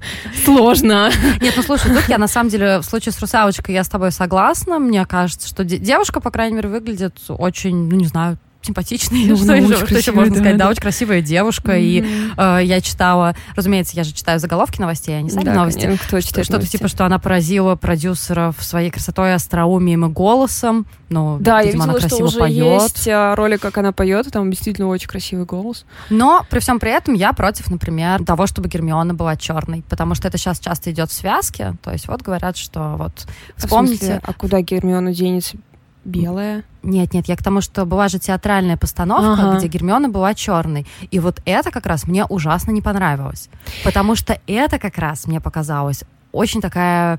сложно. 0.44 1.10
Нет, 1.40 1.54
ну 1.56 1.62
слушай, 1.62 1.94
тут 1.94 2.08
я 2.08 2.18
на 2.18 2.28
самом 2.28 2.50
деле 2.50 2.78
в 2.78 2.82
случае 2.84 3.12
с 3.12 3.20
русалочкой 3.20 3.74
я 3.74 3.82
с 3.82 3.88
тобой 3.88 4.12
согласна. 4.12 4.78
Мне 4.78 5.04
кажется, 5.06 5.48
что 5.48 5.64
де- 5.64 5.78
девушка, 5.78 6.20
по 6.20 6.30
крайней 6.30 6.56
мере, 6.56 6.68
выглядит 6.68 7.16
очень, 7.28 7.88
ну 7.88 7.96
не 7.96 8.04
знаю, 8.06 8.36
симпатичной. 8.62 9.26
Ну, 9.26 9.36
что 9.36 9.44
она 9.44 9.56
еще, 9.56 9.86
что 9.86 9.98
еще 9.98 10.12
можно 10.12 10.30
да, 10.34 10.40
сказать? 10.40 10.56
Да, 10.58 10.64
да. 10.64 10.70
очень 10.70 10.82
красивая 10.82 11.20
девушка. 11.20 11.76
И 11.78 12.00
Мгм. 12.02 12.32
э, 12.36 12.60
я 12.64 12.80
читала, 12.80 13.34
разумеется, 13.56 13.96
я 13.96 14.04
же 14.04 14.12
читаю 14.12 14.38
заголовки 14.40 14.80
новостей, 14.80 15.16
а 15.18 15.22
не 15.22 15.30
сами 15.30 15.44
Да, 15.44 15.54
новости. 15.54 15.80
конечно, 15.82 16.06
кто 16.06 16.20
Что- 16.20 16.28
читает 16.28 16.44
Что-то 16.46 16.58
новости? 16.58 16.76
типа, 16.76 16.88
что 16.88 17.04
она 17.06 17.18
поразила 17.18 17.74
продюсеров 17.76 18.62
своей 18.62 18.90
красотой, 18.90 19.34
остроумием 19.34 20.04
и 20.06 20.08
голосом. 20.08 20.86
Ну, 21.08 21.36
Да, 21.40 21.60
я 21.60 21.66
видимо, 21.66 21.84
она 21.84 21.92
видела, 21.94 22.08
что 22.08 22.16
красиво 22.18 22.26
уже 22.28 22.38
поет. 22.38 22.82
есть 22.82 23.08
а, 23.08 23.34
ролик, 23.36 23.60
как 23.60 23.76
она 23.78 23.92
поет, 23.92 24.26
и 24.26 24.30
там 24.30 24.50
действительно 24.50 24.88
очень 24.88 25.08
красивый 25.08 25.44
голос. 25.44 25.84
Но 26.08 26.46
при 26.48 26.58
всем 26.60 26.80
при 26.80 26.90
этом 26.90 27.12
я 27.14 27.32
против, 27.34 27.70
например, 27.70 28.24
того, 28.24 28.46
чтобы 28.46 28.68
Гермиона 28.68 29.12
была 29.12 29.36
черной, 29.36 29.82
потому 29.88 30.14
что 30.14 30.28
это 30.28 30.38
сейчас 30.38 30.58
часто 30.58 30.90
идет 30.90 31.10
в 31.10 31.12
связке. 31.12 31.74
То 31.82 31.92
есть 31.92 32.08
вот 32.08 32.22
говорят, 32.22 32.56
что 32.56 32.94
вот 32.96 33.26
В 33.56 33.60
вспомните. 33.64 33.98
смысле, 33.98 34.20
а 34.22 34.32
куда 34.32 34.60
Гермиона 34.62 35.12
денется? 35.12 35.58
Белая. 36.04 36.64
Нет, 36.82 37.14
нет, 37.14 37.26
я 37.28 37.36
к 37.36 37.42
тому, 37.42 37.60
что 37.60 37.84
была 37.86 38.08
же 38.08 38.18
театральная 38.18 38.76
постановка, 38.76 39.44
Ага. 39.48 39.58
где 39.58 39.68
Гермиона 39.68 40.08
была 40.08 40.34
черной. 40.34 40.86
И 41.10 41.20
вот 41.20 41.40
это 41.44 41.70
как 41.70 41.86
раз 41.86 42.06
мне 42.08 42.24
ужасно 42.24 42.72
не 42.72 42.82
понравилось. 42.82 43.48
Потому 43.84 44.16
что 44.16 44.40
это 44.46 44.78
как 44.78 44.98
раз 44.98 45.26
мне 45.26 45.40
показалось 45.40 46.02
очень 46.32 46.60
такая 46.60 47.18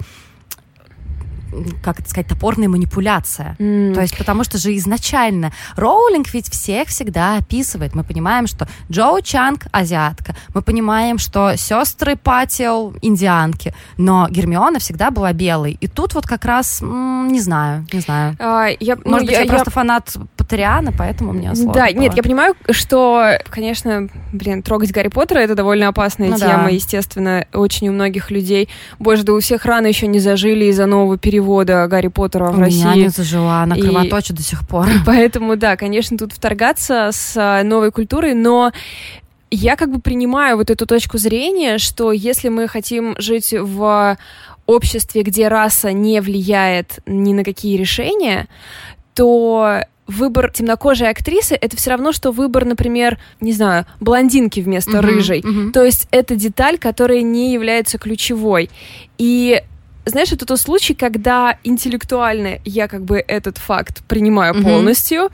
как 1.83 1.99
это 1.99 2.09
сказать, 2.09 2.27
топорная 2.27 2.67
манипуляция. 2.69 3.55
То 3.57 4.01
есть, 4.01 4.17
потому 4.17 4.43
что 4.43 4.57
же 4.57 4.75
изначально 4.77 5.51
Роулинг 5.75 6.33
ведь 6.33 6.49
всех 6.51 6.87
всегда 6.89 7.37
описывает. 7.37 7.95
Мы 7.95 8.03
понимаем, 8.03 8.47
что 8.47 8.67
Джоу 8.91 9.21
Чанг 9.21 9.65
азиатка, 9.71 10.35
мы 10.53 10.61
понимаем, 10.61 11.17
что 11.17 11.55
сестры 11.57 12.15
Патиэл 12.15 12.93
индианки, 13.01 13.73
но 13.97 14.27
Гермиона 14.29 14.79
всегда 14.79 15.11
была 15.11 15.33
белой. 15.33 15.77
И 15.81 15.87
тут 15.87 16.13
вот 16.13 16.25
как 16.25 16.45
раз, 16.45 16.81
м, 16.81 17.27
не 17.29 17.39
знаю, 17.39 17.85
не 17.93 17.99
знаю. 17.99 18.35
А, 18.39 18.67
я, 18.79 18.95
ну, 18.95 19.11
Может 19.11 19.27
быть, 19.27 19.35
я, 19.35 19.41
я- 19.41 19.47
просто 19.49 19.71
фанат 19.71 20.15
Патериана, 20.43 20.91
поэтому 20.97 21.33
мне 21.33 21.53
сложно 21.55 21.73
Да, 21.73 21.85
было. 21.91 21.99
нет, 22.01 22.13
я 22.15 22.23
понимаю, 22.23 22.55
что, 22.69 23.37
конечно, 23.49 24.09
блин, 24.31 24.61
трогать 24.63 24.91
Гарри 24.91 25.07
Поттера 25.07 25.39
это 25.39 25.55
довольно 25.55 25.87
опасная 25.87 26.29
Ну 26.29 26.37
тема, 26.37 26.63
да. 26.65 26.69
естественно, 26.69 27.45
очень 27.53 27.89
у 27.89 27.91
многих 27.93 28.29
людей. 28.31 28.69
Боже, 28.99 29.23
да 29.23 29.33
у 29.33 29.39
всех 29.39 29.65
раны 29.65 29.87
еще 29.87 30.07
не 30.07 30.19
зажили 30.19 30.65
из-за 30.65 30.85
нового 30.85 31.17
перевода 31.17 31.87
Гарри 31.87 32.07
Поттера 32.07 32.45
в 32.45 32.49
У 32.51 32.53
меня 32.61 32.65
России. 32.65 33.03
не 33.03 33.09
зажила, 33.09 33.61
она 33.63 33.75
И- 33.75 33.81
кровоточит 33.81 34.35
до 34.35 34.43
сих 34.43 34.67
пор. 34.67 34.87
Поэтому, 35.05 35.55
да, 35.55 35.75
конечно, 35.77 36.17
тут 36.17 36.33
вторгаться 36.33 37.09
с 37.11 37.33
а, 37.37 37.63
новой 37.63 37.91
культурой, 37.91 38.33
но 38.33 38.71
я 39.51 39.75
как 39.75 39.91
бы 39.93 40.01
принимаю 40.01 40.57
вот 40.57 40.69
эту 40.71 40.85
точку 40.85 41.17
зрения, 41.17 41.77
что 41.77 42.11
если 42.11 42.49
мы 42.49 42.67
хотим 42.67 43.15
жить 43.19 43.53
в 43.57 44.17
обществе, 44.65 45.23
где 45.23 45.47
раса 45.47 45.91
не 45.91 46.21
влияет 46.21 46.99
ни 47.05 47.33
на 47.33 47.43
какие 47.43 47.77
решения, 47.77 48.47
то 49.13 49.83
выбор 50.07 50.51
темнокожей 50.51 51.09
актрисы 51.09 51.55
это 51.55 51.77
все 51.77 51.91
равно, 51.91 52.11
что 52.11 52.31
выбор, 52.31 52.65
например, 52.65 53.17
не 53.41 53.53
знаю, 53.53 53.85
блондинки 53.99 54.59
вместо 54.59 54.91
Мгм, 54.97 54.99
рыжей. 55.01 55.41
мгм. 55.43 55.71
То 55.71 55.83
есть 55.83 56.07
это 56.11 56.35
деталь, 56.35 56.77
которая 56.77 57.21
не 57.21 57.53
является 57.53 57.97
ключевой. 57.97 58.69
И 59.17 59.61
знаешь, 60.05 60.31
это 60.31 60.45
тот 60.45 60.59
случай, 60.59 60.93
когда 60.93 61.57
интеллектуально 61.63 62.59
я 62.65 62.87
как 62.87 63.03
бы 63.03 63.23
этот 63.25 63.57
факт 63.57 64.03
принимаю 64.07 64.53
Мгм. 64.53 64.63
полностью, 64.63 65.29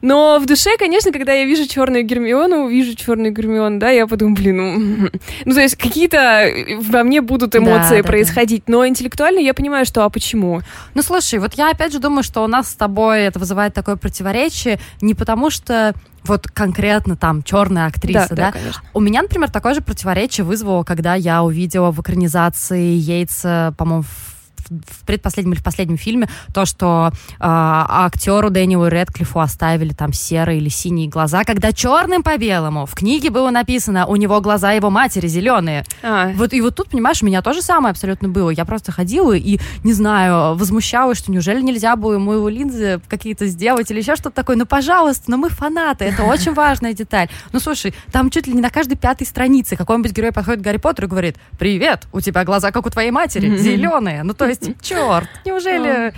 но 0.00 0.38
в 0.40 0.46
душе, 0.46 0.70
конечно, 0.78 1.12
когда 1.12 1.32
я 1.32 1.44
вижу 1.44 1.66
черную 1.68 2.04
Гермиону, 2.04 2.68
вижу 2.68 2.96
черную 2.96 3.32
Гермиону, 3.32 3.78
да, 3.78 3.90
я 3.90 4.06
подумаю, 4.06 4.36
блин, 4.36 4.56
ну, 4.56 5.08
ну 5.44 5.54
то 5.54 5.60
есть 5.60 5.76
какие-то 5.76 6.50
во 6.80 7.04
мне 7.04 7.20
будут 7.20 7.54
эмоции 7.54 7.70
Да, 7.72 7.96
да, 7.96 8.02
да. 8.02 8.08
происходить, 8.08 8.64
но 8.66 8.86
интеллектуально 8.86 9.38
я 9.38 9.54
понимаю, 9.54 9.86
что 9.86 10.04
а 10.04 10.10
почему? 10.10 10.62
Ну, 10.94 11.02
слушай, 11.02 11.38
вот 11.38 11.54
я 11.54 11.70
опять 11.70 11.92
же 11.92 11.98
думаю, 12.00 12.22
что 12.22 12.42
у 12.42 12.46
нас 12.46 12.70
с 12.70 12.74
тобой 12.74 13.20
это 13.22 13.38
вызывает 13.38 13.74
такое 13.74 13.96
противоречие 13.96 14.78
не 15.00 15.14
потому, 15.14 15.50
что 15.50 15.94
вот 16.24 16.48
конкретно 16.48 17.16
там 17.16 17.42
черная 17.42 17.86
актриса, 17.86 18.34
да? 18.34 18.52
конечно. 18.52 18.82
У 18.94 19.00
меня, 19.00 19.22
например, 19.22 19.50
такое 19.50 19.74
же 19.74 19.80
противоречие 19.80 20.44
вызвало, 20.44 20.84
когда 20.84 21.14
я 21.14 21.42
увидела 21.42 21.90
в 21.90 22.00
экранизации 22.00 22.94
Йейтса, 22.94 23.74
по-моему, 23.76 24.02
в 24.02 24.39
в 24.70 25.04
предпоследнем 25.04 25.52
или 25.52 25.60
в 25.60 25.64
последнем 25.64 25.98
фильме 25.98 26.28
то, 26.54 26.64
что 26.64 27.10
э, 27.12 27.36
актеру 27.40 28.50
Дэниелу 28.50 28.86
Редклифу 28.88 29.40
оставили 29.40 29.92
там 29.92 30.12
серые 30.12 30.58
или 30.58 30.68
синие 30.68 31.08
глаза, 31.08 31.44
когда 31.44 31.72
черным 31.72 32.22
по 32.22 32.36
белому 32.38 32.86
в 32.86 32.94
книге 32.94 33.30
было 33.30 33.50
написано, 33.50 34.06
у 34.06 34.16
него 34.16 34.40
глаза 34.40 34.72
его 34.72 34.90
матери 34.90 35.26
зеленые. 35.26 35.84
А, 36.02 36.30
Вот 36.34 36.52
и 36.52 36.60
вот 36.60 36.76
тут, 36.76 36.90
понимаешь, 36.90 37.22
у 37.22 37.26
меня 37.26 37.42
то 37.42 37.52
же 37.52 37.62
самое 37.62 37.90
абсолютно 37.90 38.28
было. 38.28 38.50
Я 38.50 38.64
просто 38.64 38.92
ходила 38.92 39.32
и, 39.32 39.58
не 39.84 39.92
знаю, 39.92 40.54
возмущалась, 40.56 41.18
что 41.18 41.32
неужели 41.32 41.60
нельзя 41.60 41.96
было 41.96 42.14
ему 42.14 42.32
его 42.32 42.48
линзы 42.48 43.00
какие-то 43.08 43.46
сделать 43.46 43.90
или 43.90 43.98
еще 43.98 44.14
что-то 44.16 44.36
такое. 44.36 44.56
Ну, 44.56 44.66
пожалуйста, 44.66 45.30
ну 45.30 45.36
мы 45.36 45.48
фанаты, 45.48 46.04
это 46.04 46.22
очень 46.24 46.54
важная 46.54 46.92
деталь. 46.92 47.28
Ну, 47.52 47.60
слушай, 47.60 47.94
там 48.12 48.30
чуть 48.30 48.46
ли 48.46 48.52
не 48.52 48.60
на 48.60 48.70
каждой 48.70 48.96
пятой 48.96 49.26
странице 49.26 49.76
какой-нибудь 49.76 50.12
герой 50.12 50.32
подходит 50.32 50.60
к 50.60 50.64
Гарри 50.64 50.76
Поттеру 50.78 51.06
и 51.08 51.10
говорит, 51.10 51.36
привет, 51.58 52.06
у 52.12 52.20
тебя 52.20 52.44
глаза 52.44 52.70
как 52.70 52.86
у 52.86 52.90
твоей 52.90 53.10
матери, 53.10 53.56
зеленые. 53.56 54.22
Ну, 54.22 54.34
то 54.34 54.46
есть, 54.46 54.59
черт, 54.82 55.28
неужели... 55.44 56.12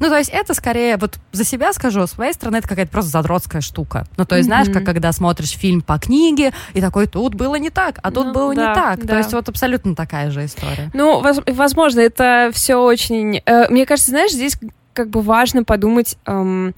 Ну, 0.00 0.08
то 0.08 0.18
есть 0.18 0.28
это 0.30 0.54
скорее, 0.54 0.96
вот 0.96 1.18
за 1.30 1.44
себя 1.44 1.72
скажу, 1.72 2.04
с 2.04 2.18
моей 2.18 2.32
стороны, 2.32 2.56
это 2.56 2.66
какая-то 2.66 2.90
просто 2.90 3.10
задротская 3.12 3.60
штука. 3.60 4.06
Ну, 4.16 4.24
то 4.24 4.34
есть, 4.34 4.48
знаешь, 4.48 4.66
как 4.68 4.84
когда 4.84 5.12
смотришь 5.12 5.50
фильм 5.56 5.82
по 5.82 5.98
книге, 6.00 6.52
и 6.72 6.80
такой, 6.80 7.06
тут 7.06 7.36
было 7.36 7.54
не 7.54 7.70
так, 7.70 8.00
а 8.02 8.10
тут 8.10 8.26
Ну, 8.26 8.32
было 8.32 8.54
да, 8.56 8.68
не 8.68 8.74
так. 8.74 8.98
да. 9.04 9.12
То 9.12 9.18
есть 9.18 9.32
вот 9.32 9.48
абсолютно 9.48 9.94
такая 9.94 10.32
же 10.32 10.44
история. 10.46 10.90
Ну, 10.94 11.20
воз- 11.20 11.42
возможно, 11.46 12.00
это 12.00 12.50
все 12.52 12.74
очень... 12.74 13.40
э, 13.46 13.68
мне 13.70 13.86
кажется, 13.86 14.10
знаешь, 14.10 14.32
здесь 14.32 14.58
как 14.94 15.10
бы 15.10 15.22
важно 15.22 15.62
подумать 15.62 16.16
эм, 16.26 16.74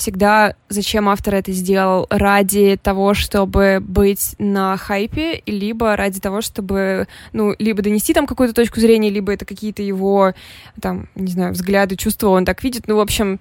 всегда, 0.00 0.54
зачем 0.68 1.08
автор 1.08 1.36
это 1.36 1.52
сделал, 1.52 2.06
ради 2.10 2.78
того, 2.82 3.14
чтобы 3.14 3.78
быть 3.80 4.34
на 4.38 4.76
хайпе, 4.76 5.42
либо 5.46 5.94
ради 5.96 6.20
того, 6.20 6.40
чтобы, 6.40 7.06
ну, 7.32 7.54
либо 7.58 7.82
донести 7.82 8.12
там 8.14 8.26
какую-то 8.26 8.54
точку 8.54 8.80
зрения, 8.80 9.10
либо 9.10 9.32
это 9.32 9.44
какие-то 9.44 9.82
его, 9.82 10.32
там, 10.80 11.08
не 11.14 11.30
знаю, 11.30 11.52
взгляды, 11.52 11.96
чувства 11.96 12.28
он 12.30 12.44
так 12.44 12.62
видит. 12.64 12.84
Ну, 12.88 12.96
в 12.96 13.00
общем, 13.00 13.38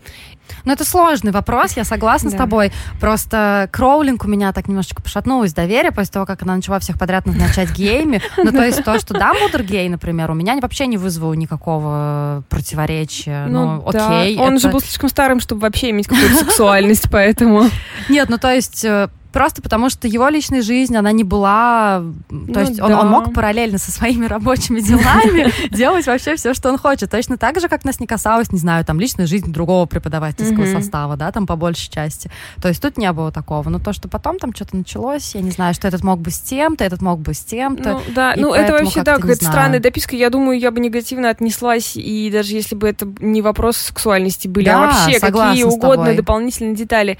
Ну, 0.66 0.74
это 0.74 0.84
сложный 0.84 1.32
вопрос, 1.32 1.78
я 1.78 1.84
согласна 1.84 2.32
с 2.32 2.34
Да. 2.34 2.40
тобой. 2.40 2.72
Просто 3.00 3.70
Кроулинг 3.72 4.26
у 4.26 4.28
меня 4.28 4.52
так 4.52 4.68
немножечко 4.68 5.00
пошатнулось 5.00 5.54
доверие 5.54 5.92
после 5.92 6.14
того, 6.14 6.26
как 6.26 6.42
она 6.42 6.56
начала 6.56 6.80
всех 6.80 6.98
подряд 6.98 7.28
назначать 7.28 7.72
геями. 7.72 8.20
Ну, 8.36 8.52
то 8.52 8.66
есть 8.66 8.84
то, 8.84 9.00
что 9.00 9.14
Дамблдор 9.14 9.62
гей, 9.62 9.88
например, 9.90 10.32
у 10.32 10.34
меня 10.34 10.58
вообще 10.60 10.88
не 10.88 10.98
вызвало 10.98 11.34
никакого 11.34 12.44
противоречия. 12.50 13.46
Ну, 13.48 13.84
да. 13.92 14.22
окей. 14.22 14.40
Он 14.40 14.58
же 14.58 14.70
был 14.70 14.80
слишком 14.82 15.08
старым, 15.10 15.40
чтобы 15.40 15.62
вообще 15.62 15.92
иметь 15.92 16.08
какую-то 16.08 16.46
сексуальность, 16.50 17.08
поэтому... 17.12 17.70
Нет, 18.10 18.30
ну, 18.30 18.38
то 18.38 18.54
есть... 18.54 18.86
Просто 19.32 19.62
потому, 19.62 19.90
что 19.90 20.08
его 20.08 20.28
личная 20.28 20.62
жизнь, 20.62 20.96
она 20.96 21.12
не 21.12 21.24
была... 21.24 22.02
То 22.30 22.36
Ну 22.36 22.60
есть 22.60 22.80
он, 22.80 22.90
да. 22.90 23.02
он 23.02 23.10
мог 23.10 23.34
параллельно 23.34 23.78
со 23.78 23.92
своими 23.92 24.26
рабочими 24.26 24.80
делами 24.80 25.52
делать 25.76 26.08
вообще 26.08 26.36
все, 26.36 26.54
что 26.54 26.70
он 26.70 26.78
хочет. 26.78 27.12
Точно 27.12 27.38
так 27.38 27.60
же, 27.60 27.68
как 27.68 27.86
нас 27.86 28.00
не 28.00 28.08
касалось, 28.08 28.52
не 28.52 28.60
знаю, 28.60 28.84
там, 28.86 29.00
личная 29.00 29.28
жизнь 29.28 29.52
другого 29.52 29.86
преподавательского 29.86 30.66
состава, 30.66 31.16
да, 31.16 31.32
там, 31.32 31.46
по 31.46 31.56
большей 31.56 31.92
части. 31.92 32.32
То 32.62 32.68
есть 32.70 32.82
тут 32.82 32.98
не 32.98 33.12
было 33.12 33.32
такого. 33.32 33.70
Но 33.70 33.80
то, 33.80 33.94
что 33.94 34.08
потом 34.08 34.40
там 34.40 34.54
что-то 34.54 34.76
началось, 34.76 35.36
я 35.36 35.42
не 35.42 35.52
знаю, 35.52 35.74
что 35.74 35.88
этот 35.88 36.04
мог 36.04 36.20
бы 36.20 36.32
с 36.32 36.40
тем-то, 36.40 36.84
этот 36.84 37.02
мог 37.02 37.20
бы 37.20 37.34
с 37.34 37.40
тем-то. 37.40 37.94
Ну, 37.94 38.02
да, 38.14 38.34
ну 38.36 38.54
это 38.54 38.74
вообще, 38.74 39.04
да, 39.04 39.18
какая-то 39.18 39.46
странная 39.46 39.80
дописка. 39.80 40.16
Я 40.16 40.30
думаю, 40.30 40.60
я 40.60 40.72
бы 40.72 40.80
негативно 40.80 41.30
отнеслась, 41.30 41.96
и 41.96 42.30
даже 42.32 42.54
если 42.54 42.76
бы 42.76 42.88
это 42.88 43.08
не 43.20 43.42
вопрос 43.42 43.78
сексуальности 43.78 44.48
были, 44.48 44.70
а 44.70 44.80
вообще 44.80 45.20
какие 45.20 45.64
угодно 45.64 46.16
дополнительные 46.16 46.76
детали. 46.76 47.18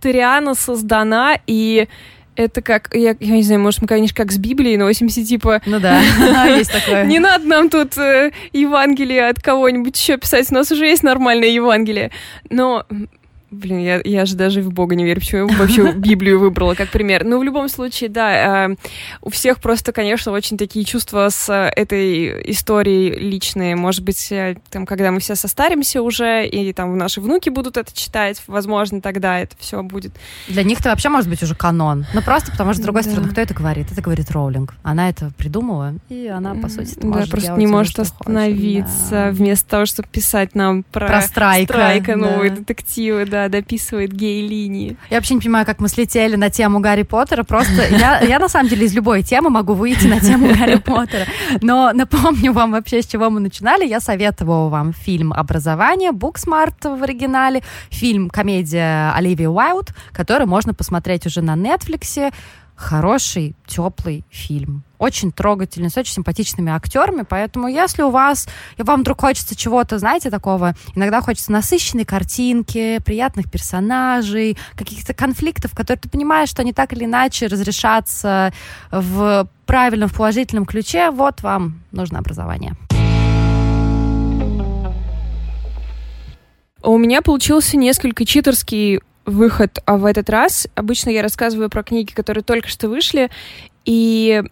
Патериана 0.00 0.54
создана, 0.54 1.38
и 1.46 1.88
это 2.36 2.62
как, 2.62 2.90
я, 2.94 3.16
я 3.18 3.34
не 3.34 3.42
знаю, 3.42 3.60
может, 3.60 3.82
мы, 3.82 3.88
конечно, 3.88 4.14
как 4.14 4.30
с 4.30 4.38
Библией 4.38 4.76
носимся, 4.76 5.24
типа, 5.24 5.60
Ну 5.66 5.80
да, 5.80 6.00
есть 6.46 6.70
такое. 6.72 7.04
не 7.04 7.18
надо 7.18 7.44
нам 7.46 7.68
тут 7.68 7.98
э, 7.98 8.30
Евангелие 8.52 9.28
от 9.28 9.42
кого-нибудь 9.42 9.98
еще 9.98 10.18
писать, 10.18 10.46
у 10.50 10.54
нас 10.54 10.70
уже 10.70 10.86
есть 10.86 11.02
нормальное 11.02 11.48
Евангелие. 11.48 12.12
Но 12.48 12.86
Блин, 13.50 13.78
я, 13.78 14.00
я 14.04 14.26
же 14.26 14.36
даже 14.36 14.60
в 14.60 14.72
Бога 14.72 14.94
не 14.94 15.04
верю, 15.04 15.20
почему 15.20 15.48
я 15.48 15.56
вообще 15.56 15.92
Библию 15.96 16.38
выбрала 16.38 16.74
как 16.74 16.90
пример. 16.90 17.24
Ну, 17.24 17.38
в 17.38 17.42
любом 17.42 17.70
случае, 17.70 18.10
да, 18.10 18.66
э, 18.68 18.76
у 19.22 19.30
всех 19.30 19.60
просто, 19.60 19.92
конечно, 19.92 20.32
очень 20.32 20.58
такие 20.58 20.84
чувства 20.84 21.28
с 21.30 21.50
этой 21.50 22.50
историей 22.50 23.10
личные. 23.10 23.74
Может 23.74 24.04
быть, 24.04 24.30
э, 24.32 24.56
там, 24.68 24.84
когда 24.84 25.10
мы 25.10 25.20
все 25.20 25.34
состаримся 25.34 26.02
уже, 26.02 26.46
и 26.46 26.74
там 26.74 26.98
наши 26.98 27.22
внуки 27.22 27.48
будут 27.48 27.78
это 27.78 27.90
читать, 27.96 28.42
возможно, 28.48 29.00
тогда 29.00 29.38
это 29.40 29.56
все 29.58 29.82
будет. 29.82 30.12
Для 30.46 30.62
них 30.62 30.80
это 30.80 30.90
вообще 30.90 31.08
может 31.08 31.30
быть 31.30 31.42
уже 31.42 31.54
канон. 31.54 32.04
Ну, 32.12 32.20
просто 32.20 32.50
потому 32.50 32.72
что, 32.74 32.82
с 32.82 32.84
другой 32.84 33.02
да. 33.02 33.10
стороны, 33.10 33.30
кто 33.30 33.40
это 33.40 33.54
говорит? 33.54 33.90
Это 33.90 34.02
говорит 34.02 34.30
Роулинг. 34.30 34.74
Она 34.82 35.08
это 35.08 35.32
придумала, 35.38 35.94
и 36.10 36.26
она, 36.26 36.54
по 36.54 36.68
сути, 36.68 36.96
да, 36.96 37.08
может 37.08 37.30
просто 37.30 37.52
не 37.52 37.66
может 37.66 37.98
остановиться, 37.98 39.10
да. 39.10 39.30
вместо 39.30 39.66
того, 39.66 39.86
чтобы 39.86 40.08
писать 40.10 40.54
нам 40.54 40.82
про, 40.82 41.06
про 41.06 41.22
страйка, 41.22 41.72
страйка 41.72 42.16
новые 42.16 42.50
да. 42.50 42.56
детективы, 42.56 43.24
да 43.24 43.37
да, 43.38 43.48
дописывает 43.48 44.12
гей-линии. 44.12 44.96
Я 45.10 45.18
вообще 45.18 45.34
не 45.34 45.40
понимаю, 45.40 45.64
как 45.64 45.80
мы 45.80 45.88
слетели 45.88 46.34
на 46.36 46.50
тему 46.50 46.80
Гарри 46.80 47.04
Поттера. 47.04 47.44
Просто 47.44 47.86
я, 47.88 48.20
я 48.20 48.38
на 48.38 48.48
самом 48.48 48.68
деле 48.68 48.86
из 48.86 48.94
любой 48.94 49.22
темы 49.22 49.50
могу 49.50 49.74
выйти 49.74 50.06
на 50.06 50.18
тему 50.20 50.48
Гарри 50.48 50.76
Поттера. 50.76 51.26
Но 51.62 51.92
напомню 51.92 52.52
вам 52.52 52.72
вообще, 52.72 53.02
с 53.02 53.06
чего 53.06 53.30
мы 53.30 53.40
начинали. 53.40 53.86
Я 53.86 54.00
советовала 54.00 54.68
вам 54.68 54.92
фильм 54.92 55.32
«Образование», 55.32 56.12
«Booksmart» 56.12 56.84
в 56.84 57.02
оригинале, 57.02 57.62
фильм 57.90 58.28
«Комедия» 58.28 59.12
Оливии 59.14 59.46
Уайлд, 59.46 59.94
который 60.12 60.46
можно 60.46 60.74
посмотреть 60.74 61.26
уже 61.26 61.40
на 61.40 61.54
Нетфликсе 61.54 62.32
хороший, 62.74 63.54
теплый 63.66 64.24
фильм. 64.30 64.84
Очень 64.98 65.32
трогательный, 65.32 65.90
с 65.90 65.96
очень 65.96 66.14
симпатичными 66.14 66.72
актерами. 66.72 67.24
Поэтому, 67.28 67.68
если 67.68 68.02
у 68.02 68.10
вас, 68.10 68.48
и 68.76 68.82
вам 68.82 69.00
вдруг 69.00 69.20
хочется 69.20 69.54
чего-то, 69.54 69.98
знаете, 69.98 70.30
такого, 70.30 70.74
иногда 70.94 71.20
хочется 71.20 71.52
насыщенной 71.52 72.04
картинки, 72.04 73.00
приятных 73.04 73.50
персонажей, 73.50 74.56
каких-то 74.74 75.14
конфликтов, 75.14 75.74
которые 75.74 76.00
ты 76.00 76.08
понимаешь, 76.08 76.48
что 76.48 76.62
они 76.62 76.72
так 76.72 76.92
или 76.92 77.04
иначе 77.04 77.46
разрешатся 77.46 78.52
в 78.90 79.48
правильном, 79.66 80.08
в 80.08 80.14
положительном 80.14 80.66
ключе, 80.66 81.10
вот 81.10 81.42
вам 81.42 81.82
нужно 81.92 82.18
образование. 82.18 82.74
У 86.82 86.96
меня 86.96 87.22
получился 87.22 87.76
несколько 87.76 88.24
читерский 88.24 89.00
выход 89.26 89.78
а 89.84 89.96
в 89.96 90.04
этот 90.04 90.30
раз. 90.30 90.68
Обычно 90.74 91.10
я 91.10 91.22
рассказываю 91.22 91.68
про 91.68 91.82
книги, 91.82 92.12
которые 92.12 92.42
только 92.42 92.68
что 92.68 92.88
вышли, 92.88 93.30
и 93.84 94.42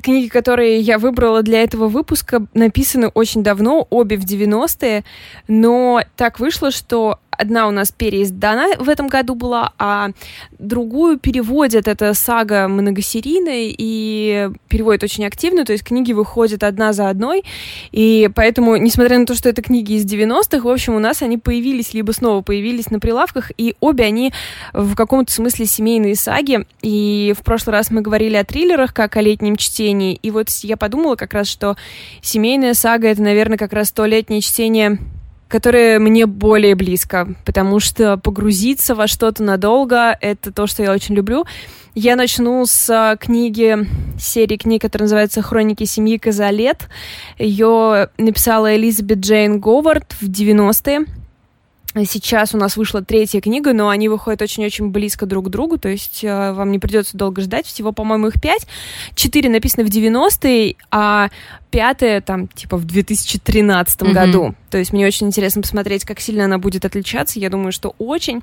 книги, 0.00 0.28
которые 0.28 0.80
я 0.80 0.98
выбрала 0.98 1.42
для 1.42 1.62
этого 1.62 1.88
выпуска, 1.88 2.46
написаны 2.54 3.08
очень 3.08 3.42
давно, 3.42 3.86
обе 3.90 4.16
в 4.16 4.24
90-е, 4.24 5.04
но 5.48 6.02
так 6.16 6.40
вышло, 6.40 6.70
что 6.70 7.18
одна 7.36 7.66
у 7.66 7.70
нас 7.70 7.92
переиздана 7.92 8.68
в 8.78 8.88
этом 8.88 9.08
году 9.08 9.34
была, 9.34 9.72
а 9.78 10.10
другую 10.58 11.18
переводят. 11.18 11.88
Это 11.88 12.14
сага 12.14 12.68
многосерийная 12.68 13.74
и 13.76 14.50
переводят 14.68 15.02
очень 15.02 15.24
активно, 15.24 15.64
то 15.64 15.72
есть 15.72 15.84
книги 15.84 16.12
выходят 16.12 16.62
одна 16.62 16.92
за 16.92 17.08
одной, 17.08 17.44
и 17.90 18.30
поэтому, 18.34 18.76
несмотря 18.76 19.18
на 19.18 19.26
то, 19.26 19.34
что 19.34 19.48
это 19.48 19.62
книги 19.62 19.94
из 19.94 20.04
90-х, 20.04 20.60
в 20.60 20.68
общем, 20.68 20.94
у 20.94 20.98
нас 20.98 21.22
они 21.22 21.38
появились, 21.38 21.94
либо 21.94 22.12
снова 22.12 22.42
появились 22.42 22.90
на 22.90 23.00
прилавках, 23.00 23.50
и 23.56 23.74
обе 23.80 24.04
они 24.04 24.32
в 24.72 24.94
каком-то 24.94 25.32
смысле 25.32 25.66
семейные 25.66 26.16
саги, 26.16 26.66
и 26.80 27.34
в 27.38 27.42
прошлый 27.42 27.72
раз 27.72 27.90
мы 27.90 28.00
говорили 28.00 28.36
о 28.36 28.44
триллерах, 28.44 28.94
как 28.94 29.16
о 29.16 29.20
летнем 29.22 29.56
чтении, 29.56 30.14
и 30.14 30.30
вот 30.30 30.48
я 30.62 30.76
подумала 30.76 31.16
как 31.16 31.34
раз, 31.34 31.48
что 31.48 31.76
семейная 32.20 32.74
сага— 32.74 33.08
это, 33.08 33.22
наверное, 33.22 33.58
как 33.58 33.72
раз 33.72 33.90
то 33.92 34.06
летнее 34.06 34.40
чтение, 34.40 34.98
которое 35.52 35.98
мне 35.98 36.24
более 36.24 36.74
близко, 36.74 37.28
потому 37.44 37.78
что 37.78 38.16
погрузиться 38.16 38.94
во 38.94 39.06
что-то 39.06 39.42
надолго— 39.42 40.16
это 40.22 40.50
то, 40.50 40.66
что 40.66 40.82
я 40.82 40.92
очень 40.92 41.14
люблю. 41.14 41.44
Я 41.94 42.16
начну 42.16 42.64
с 42.64 42.88
а, 42.88 43.16
книги, 43.16 43.86
серии 44.18 44.56
книг, 44.56 44.80
которая 44.80 45.04
называется 45.04 45.42
«Хроники 45.42 45.84
семьи 45.84 46.16
Казалет». 46.16 46.88
Ее 47.38 48.08
написала 48.16 48.74
Элизабет 48.74 49.18
Джейн 49.18 49.60
Говард 49.60 50.14
в 50.22 50.22
90-е. 50.22 51.04
Сейчас 51.94 52.54
у 52.54 52.58
нас 52.58 52.76
вышла 52.78 53.02
третья 53.02 53.42
книга, 53.42 53.74
но 53.74 53.90
они 53.90 54.08
выходят 54.08 54.40
очень-очень 54.40 54.88
близко 54.88 55.26
друг 55.26 55.46
к 55.46 55.48
другу, 55.50 55.76
то 55.76 55.90
есть 55.90 56.24
э, 56.24 56.52
вам 56.52 56.70
не 56.70 56.78
придется 56.78 57.18
долго 57.18 57.42
ждать. 57.42 57.66
Всего, 57.66 57.92
по-моему, 57.92 58.28
их 58.28 58.40
пять. 58.40 58.66
Четыре 59.14 59.50
написаны 59.50 59.84
в 59.84 59.90
90-е, 59.90 60.76
а 60.90 61.28
пятая 61.70 62.22
там 62.22 62.48
типа 62.48 62.78
в 62.78 62.84
2013 62.86 64.00
mm-hmm. 64.00 64.12
году. 64.12 64.54
То 64.70 64.78
есть 64.78 64.94
мне 64.94 65.06
очень 65.06 65.26
интересно 65.26 65.60
посмотреть, 65.60 66.04
как 66.04 66.18
сильно 66.20 66.46
она 66.46 66.56
будет 66.56 66.86
отличаться. 66.86 67.38
Я 67.38 67.50
думаю, 67.50 67.72
что 67.72 67.94
очень. 67.98 68.42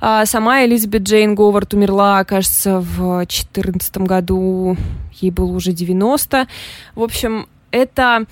А 0.00 0.24
сама 0.24 0.64
Элизабет 0.64 1.02
Джейн 1.02 1.34
Говард 1.34 1.74
умерла, 1.74 2.24
кажется, 2.24 2.80
в 2.80 3.18
2014 3.18 3.98
году. 3.98 4.78
Ей 5.20 5.30
было 5.30 5.52
уже 5.52 5.72
90. 5.72 6.48
В 6.94 7.02
общем, 7.02 7.46
это 7.70 8.24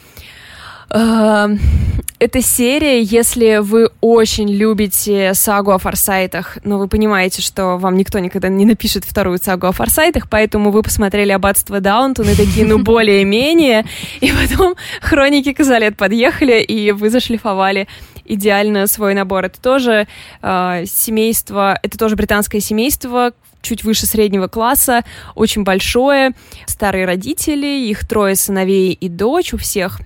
эта 0.91 2.43
серия, 2.43 3.03
если 3.03 3.59
вы 3.59 3.91
очень 4.01 4.51
любите 4.51 5.35
сагу 5.35 5.73
о 5.73 5.79
форсайтах, 5.79 6.59
но 6.65 6.79
вы 6.79 6.89
понимаете, 6.89 7.43
что 7.43 7.77
вам 7.77 7.97
никто 7.97 8.19
никогда 8.19 8.49
не 8.49 8.65
напишет 8.65 9.05
вторую 9.05 9.39
сагу 9.39 9.67
о 9.67 9.73
форсайтах, 9.73 10.29
поэтому 10.31 10.71
вы 10.71 10.83
посмотрели 10.83 11.31
«Аббатство 11.31 11.81
Даунтон» 11.81 12.29
и 12.31 12.35
такие, 12.35 12.67
ну, 12.67 12.79
более-менее, 12.79 13.85
и 14.21 14.33
потом 14.33 14.77
«Хроники 15.01 15.53
Казалет» 15.53 15.97
подъехали, 15.97 16.61
и 16.61 16.91
вы 16.93 17.11
зашлифовали 17.11 17.87
идеально 18.25 18.87
свой 18.87 19.15
набор. 19.15 19.45
Это 19.45 19.61
тоже 19.61 20.07
э, 20.43 20.85
семейство, 20.87 21.79
это 21.83 21.99
тоже 21.99 22.17
британское 22.17 22.61
семейство, 22.61 23.33
чуть 23.63 23.85
выше 23.85 24.07
среднего 24.07 24.49
класса, 24.49 25.05
очень 25.35 25.65
большое, 25.65 26.33
старые 26.67 27.07
родители, 27.07 27.89
их 27.89 28.07
трое 28.09 28.37
сыновей 28.37 28.93
и 28.93 29.09
дочь 29.09 29.53
у 29.53 29.57
всех 29.57 30.01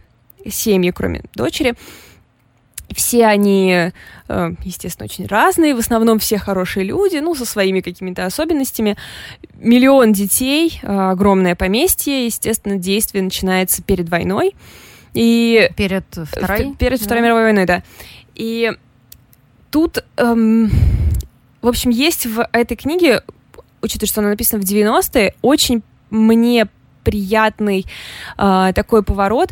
семьи, 0.50 0.90
кроме 0.90 1.22
дочери. 1.34 1.74
Все 2.94 3.26
они, 3.26 3.90
э, 4.28 4.50
естественно, 4.64 5.04
очень 5.04 5.26
разные, 5.26 5.74
в 5.74 5.78
основном 5.78 6.18
все 6.18 6.38
хорошие 6.38 6.84
люди, 6.84 7.16
ну, 7.16 7.34
со 7.34 7.46
своими 7.46 7.80
какими-то 7.80 8.26
особенностями. 8.26 8.96
Миллион 9.54 10.12
детей, 10.12 10.78
э, 10.82 10.86
огромное 10.86 11.54
поместье, 11.54 12.26
естественно, 12.26 12.76
действие 12.76 13.22
начинается 13.22 13.82
перед 13.82 14.08
войной. 14.08 14.54
И 15.14 15.70
перед 15.76 16.04
Второй? 16.10 16.74
Перед 16.78 16.98
да. 16.98 17.04
Второй 17.04 17.22
мировой 17.22 17.44
войной, 17.44 17.66
да. 17.66 17.82
И 18.34 18.72
тут, 19.70 20.04
эм, 20.16 20.70
в 21.60 21.68
общем, 21.68 21.90
есть 21.90 22.26
в 22.26 22.46
этой 22.52 22.76
книге, 22.76 23.22
учитывая, 23.82 24.08
что 24.08 24.20
она 24.20 24.30
написана 24.30 24.62
в 24.62 24.66
90-е, 24.66 25.34
очень 25.42 25.82
мне 26.10 26.68
приятный 27.04 27.86
э, 28.38 28.72
такой 28.74 29.02
поворот, 29.02 29.50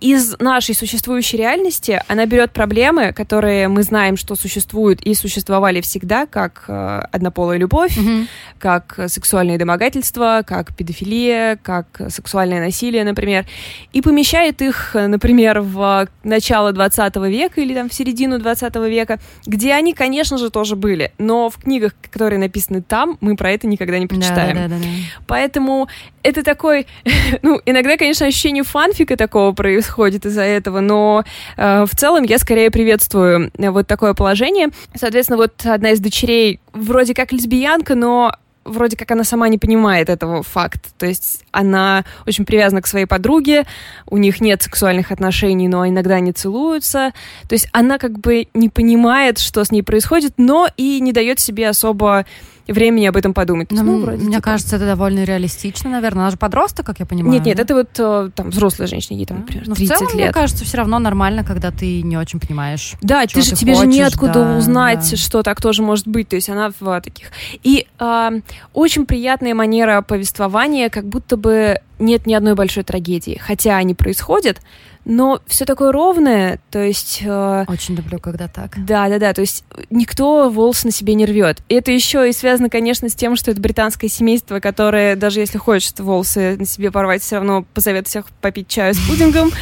из 0.00 0.38
нашей 0.38 0.74
существующей 0.74 1.38
реальности 1.38 2.02
она 2.06 2.26
берет 2.26 2.52
проблемы, 2.52 3.14
которые 3.14 3.68
мы 3.68 3.82
знаем, 3.82 4.18
что 4.18 4.36
существуют 4.36 5.00
и 5.00 5.14
существовали 5.14 5.80
всегда, 5.80 6.26
как 6.26 6.64
э, 6.68 7.00
однополая 7.12 7.56
любовь, 7.56 7.96
mm-hmm. 7.96 8.26
как 8.58 9.00
сексуальное 9.08 9.56
домогательство, 9.56 10.42
как 10.46 10.76
педофилия, 10.76 11.56
как 11.62 11.86
сексуальное 12.10 12.60
насилие, 12.60 13.04
например, 13.04 13.46
и 13.94 14.02
помещает 14.02 14.60
их, 14.60 14.94
например, 14.94 15.60
в 15.62 16.08
начало 16.24 16.72
20 16.72 17.16
века 17.16 17.62
или 17.62 17.72
там 17.72 17.88
в 17.88 17.94
середину 17.94 18.38
20 18.38 18.76
века, 18.76 19.18
где 19.46 19.72
они, 19.72 19.94
конечно 19.94 20.36
же, 20.36 20.50
тоже 20.50 20.76
были, 20.76 21.12
но 21.16 21.48
в 21.48 21.56
книгах, 21.56 21.94
которые 22.12 22.38
написаны 22.38 22.82
там, 22.82 23.16
мы 23.22 23.34
про 23.34 23.50
это 23.50 23.66
никогда 23.66 23.98
не 23.98 24.06
прочитаем. 24.06 24.56
Да, 24.56 24.68
да, 24.68 24.68
да, 24.68 24.76
да. 24.76 24.88
Поэтому 25.26 25.88
это 26.22 26.42
такой, 26.42 26.86
ну, 27.42 27.62
иногда, 27.64 27.96
конечно, 27.96 28.26
ощущение 28.26 28.62
фанфика 28.62 29.16
такого 29.16 29.52
происходит 29.52 29.85
из-за 30.24 30.42
этого, 30.42 30.80
но 30.80 31.24
э, 31.56 31.84
в 31.84 31.94
целом 31.96 32.24
я 32.24 32.38
скорее 32.38 32.70
приветствую 32.70 33.50
э, 33.56 33.70
вот 33.70 33.86
такое 33.86 34.14
положение. 34.14 34.68
Соответственно, 34.94 35.38
вот 35.38 35.64
одна 35.64 35.90
из 35.90 36.00
дочерей 36.00 36.60
вроде 36.72 37.14
как 37.14 37.32
лесбиянка, 37.32 37.94
но 37.94 38.32
вроде 38.66 38.96
как 38.96 39.10
она 39.10 39.24
сама 39.24 39.48
не 39.48 39.58
понимает 39.58 40.08
этого 40.10 40.42
факта. 40.42 40.88
То 40.98 41.06
есть 41.06 41.44
она 41.52 42.04
очень 42.26 42.44
привязана 42.44 42.82
к 42.82 42.86
своей 42.86 43.06
подруге, 43.06 43.64
у 44.06 44.16
них 44.16 44.40
нет 44.40 44.62
сексуальных 44.62 45.12
отношений, 45.12 45.68
но 45.68 45.86
иногда 45.88 46.16
они 46.16 46.32
целуются. 46.32 47.12
То 47.48 47.54
есть 47.54 47.68
она 47.72 47.98
как 47.98 48.18
бы 48.18 48.48
не 48.54 48.68
понимает, 48.68 49.38
что 49.38 49.64
с 49.64 49.70
ней 49.70 49.82
происходит, 49.82 50.34
но 50.36 50.68
и 50.76 51.00
не 51.00 51.12
дает 51.12 51.40
себе 51.40 51.68
особо 51.68 52.26
времени 52.72 53.06
об 53.06 53.16
этом 53.16 53.34
подумать. 53.34 53.70
Ну, 53.70 53.82
ну, 53.82 54.00
вроде, 54.00 54.22
мне 54.22 54.36
типа... 54.36 54.42
кажется, 54.42 54.76
это 54.76 54.86
довольно 54.86 55.24
реалистично, 55.24 55.90
наверное. 55.90 56.22
Она 56.22 56.30
же 56.30 56.36
подросток, 56.36 56.86
как 56.86 56.98
я 56.98 57.06
понимаю. 57.06 57.34
Нет, 57.34 57.46
нет, 57.46 57.58
это 57.58 57.74
вот 57.74 57.88
э, 57.98 58.30
там 58.34 58.50
взрослая 58.50 58.86
женщина, 58.86 59.16
ей 59.16 59.26
там, 59.26 59.38
например, 59.38 59.68
Но 59.68 59.74
30 59.74 59.94
в 59.94 59.98
целом, 59.98 60.12
лет. 60.12 60.24
мне 60.24 60.32
кажется, 60.32 60.64
все 60.64 60.76
равно 60.78 60.98
нормально, 60.98 61.44
когда 61.44 61.70
ты 61.70 62.02
не 62.02 62.16
очень 62.16 62.40
понимаешь. 62.40 62.94
Да, 63.02 63.26
ты 63.26 63.42
же, 63.42 63.50
ты 63.50 63.56
тебе 63.56 63.74
хочешь, 63.74 63.92
же 63.92 63.98
неоткуда 64.00 64.32
да, 64.32 64.56
узнать, 64.56 65.08
да. 65.10 65.16
что 65.16 65.42
так 65.42 65.60
тоже 65.60 65.82
может 65.82 66.08
быть. 66.08 66.28
То 66.28 66.36
есть 66.36 66.48
она 66.48 66.72
в 66.78 67.00
таких. 67.00 67.28
И 67.62 67.86
э, 67.98 68.30
очень 68.72 69.06
приятная 69.06 69.54
манера 69.54 70.02
повествования, 70.02 70.88
как 70.88 71.06
будто 71.06 71.36
бы 71.36 71.80
нет 71.98 72.26
ни 72.26 72.34
одной 72.34 72.54
большой 72.54 72.82
трагедии. 72.82 73.40
Хотя 73.42 73.76
они 73.76 73.94
происходят, 73.94 74.60
но 75.06 75.40
все 75.46 75.64
такое 75.64 75.92
ровное, 75.92 76.58
то 76.70 76.82
есть... 76.82 77.22
Э, 77.24 77.64
Очень 77.68 77.94
люблю, 77.94 78.18
когда 78.18 78.48
так. 78.48 78.72
Да, 78.84 79.08
да, 79.08 79.20
да, 79.20 79.32
то 79.32 79.40
есть 79.40 79.64
никто 79.88 80.50
волосы 80.50 80.88
на 80.88 80.92
себе 80.92 81.14
не 81.14 81.24
рвет. 81.24 81.58
И 81.68 81.74
это 81.76 81.92
еще 81.92 82.28
и 82.28 82.32
связано, 82.32 82.68
конечно, 82.68 83.08
с 83.08 83.14
тем, 83.14 83.36
что 83.36 83.52
это 83.52 83.60
британское 83.60 84.10
семейство, 84.10 84.58
которое, 84.58 85.14
даже 85.14 85.38
если 85.38 85.58
хочет 85.58 86.00
волосы 86.00 86.56
на 86.58 86.66
себе 86.66 86.90
порвать, 86.90 87.22
все 87.22 87.36
равно 87.36 87.64
позовет 87.72 88.08
всех 88.08 88.26
попить 88.40 88.66
чаю 88.66 88.94
с 88.94 88.98
пудингом 88.98 89.52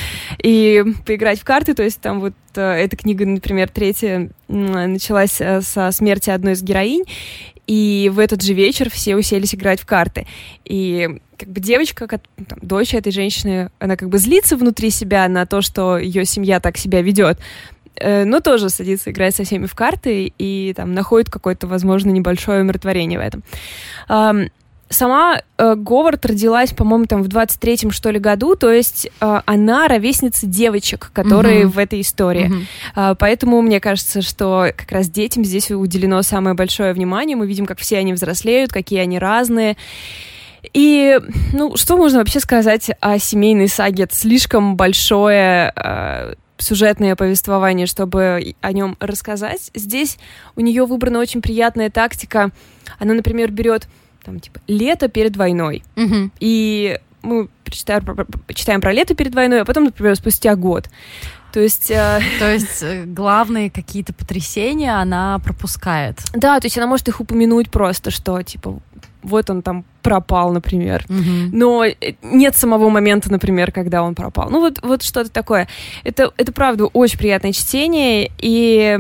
и 0.43 0.83
поиграть 1.05 1.41
в 1.41 1.45
карты, 1.45 1.75
то 1.75 1.83
есть 1.83 2.01
там 2.01 2.21
вот 2.21 2.33
э, 2.57 2.63
эта 2.63 2.97
книга, 2.97 3.27
например, 3.27 3.69
третья, 3.69 4.31
началась 4.49 5.43
э, 5.43 5.61
со 5.61 5.91
смерти 5.93 6.31
одной 6.31 6.55
из 6.55 6.63
героинь, 6.63 7.05
и 7.67 8.11
в 8.13 8.19
этот 8.19 8.43
же 8.43 8.53
вечер 8.53 8.91
все 8.91 9.17
уселись 9.17 9.55
играть 9.55 9.81
в 9.81 9.87
карты. 9.87 10.27
И 10.65 11.21
как 11.39 11.49
бы 11.49 11.61
девочка, 11.61 12.07
как, 12.07 12.23
там, 12.47 12.59
дочь 12.61 12.95
этой 12.95 13.13
женщины, 13.13 13.71
она 13.79 13.97
как 13.97 14.09
бы 14.09 14.19
злится 14.19 14.57
внутри 14.57 14.91
себя 14.91 15.27
на 15.29 15.47
то, 15.47 15.63
что 15.63 15.99
ее 15.99 16.25
семья 16.25 16.61
так 16.61 16.77
себя 16.77 17.03
ведет, 17.03 17.39
э, 17.97 18.25
но 18.25 18.41
тоже 18.41 18.69
садится 18.69 19.11
играть 19.11 19.35
со 19.35 19.45
всеми 19.45 19.67
в 19.67 19.75
карты 19.75 20.33
и 20.39 20.75
там 20.75 20.93
находит 20.93 21.31
какое-то, 21.31 21.67
возможно, 21.67 22.11
небольшое 22.11 22.61
умиротворение 22.61 23.19
в 23.19 23.23
этом. 23.23 23.43
Сама 24.91 25.41
э, 25.57 25.75
Говард 25.77 26.25
родилась, 26.27 26.73
по-моему, 26.73 27.07
там 27.07 27.23
в 27.23 27.29
23-м, 27.29 27.91
что 27.91 28.11
ли, 28.11 28.19
году, 28.19 28.55
то 28.55 28.71
есть 28.71 29.09
э, 29.21 29.41
она 29.47 29.89
ровесница 29.89 30.47
девочек, 30.47 31.11
которые 31.13 31.63
uh-huh. 31.63 31.69
в 31.69 31.79
этой 31.79 32.01
истории. 32.01 32.51
Uh-huh. 32.51 33.13
Э, 33.13 33.17
поэтому 33.19 33.63
мне 33.63 33.81
кажется, 33.81 34.23
что 34.23 34.73
как 34.77 34.93
раз 34.93 35.09
детям 35.09 35.45
здесь 35.45 35.71
уделено 35.71 36.23
самое 36.23 36.55
большое 36.55 36.93
внимание. 36.93 37.37
Мы 37.37 37.47
видим, 37.47 37.67
как 37.67 37.79
все 37.79 37.99
они 37.99 38.13
взрослеют, 38.13 38.73
какие 38.73 39.01
они 39.01 39.19
разные. 39.19 39.77
И, 40.73 41.19
ну, 41.53 41.77
что 41.77 41.97
можно 41.97 42.19
вообще 42.19 42.41
сказать 42.41 42.91
о 43.01 43.19
семейной 43.19 43.69
саге? 43.69 44.05
Это 44.05 44.15
слишком 44.15 44.77
большое 44.77 45.73
э, 45.75 46.35
сюжетное 46.59 47.17
повествование, 47.17 47.87
чтобы 47.87 48.55
о 48.61 48.73
нем 48.73 48.97
рассказать. 49.01 49.71
Здесь 49.75 50.19
у 50.57 50.61
нее 50.61 50.87
выбрана 50.87 51.19
очень 51.19 51.43
приятная 51.43 51.91
тактика. 51.91 52.51
Она, 52.99 53.15
например, 53.15 53.51
берет 53.51 53.89
там, 54.25 54.41
типа, 54.41 54.61
лето 54.67 55.09
перед 55.09 55.37
войной. 55.37 55.83
Угу. 55.97 56.31
И 56.41 56.99
мы 57.23 57.49
читаем, 57.65 58.05
читаем 58.55 58.81
про 58.81 58.93
лето 58.93 59.15
перед 59.15 59.35
войной, 59.35 59.63
а 59.63 59.65
потом, 59.65 59.85
например, 59.85 60.17
спустя 60.17 60.55
год. 60.57 60.89
То 61.53 61.61
есть... 61.61 61.91
Э... 61.91 62.21
То 62.39 62.53
есть 62.53 62.83
э, 62.83 63.05
главные 63.05 63.71
какие-то 63.71 64.13
потрясения 64.13 65.01
она 65.01 65.39
пропускает. 65.39 66.19
Да, 66.33 66.59
то 66.59 66.67
есть 66.67 66.77
она 66.77 66.87
может 66.87 67.09
их 67.09 67.21
упомянуть 67.21 67.71
просто, 67.71 68.11
что, 68.11 68.43
типа, 68.43 68.81
вот 69.23 69.51
он 69.51 69.63
там 69.63 69.85
пропал, 70.03 70.53
например. 70.53 71.05
Угу. 71.09 71.51
Но 71.53 71.85
э, 71.85 71.95
нет 72.23 72.57
самого 72.57 72.89
момента, 72.91 73.31
например, 73.31 73.73
когда 73.73 74.03
он 74.03 74.15
пропал. 74.15 74.51
Ну 74.51 74.61
вот, 74.61 74.81
вот 74.83 75.03
что-то 75.03 75.31
такое. 75.31 75.69
Это, 76.03 76.33
это 76.37 76.53
правда 76.53 76.87
очень 76.87 77.19
приятное 77.19 77.53
чтение, 77.53 78.31
и 78.39 78.99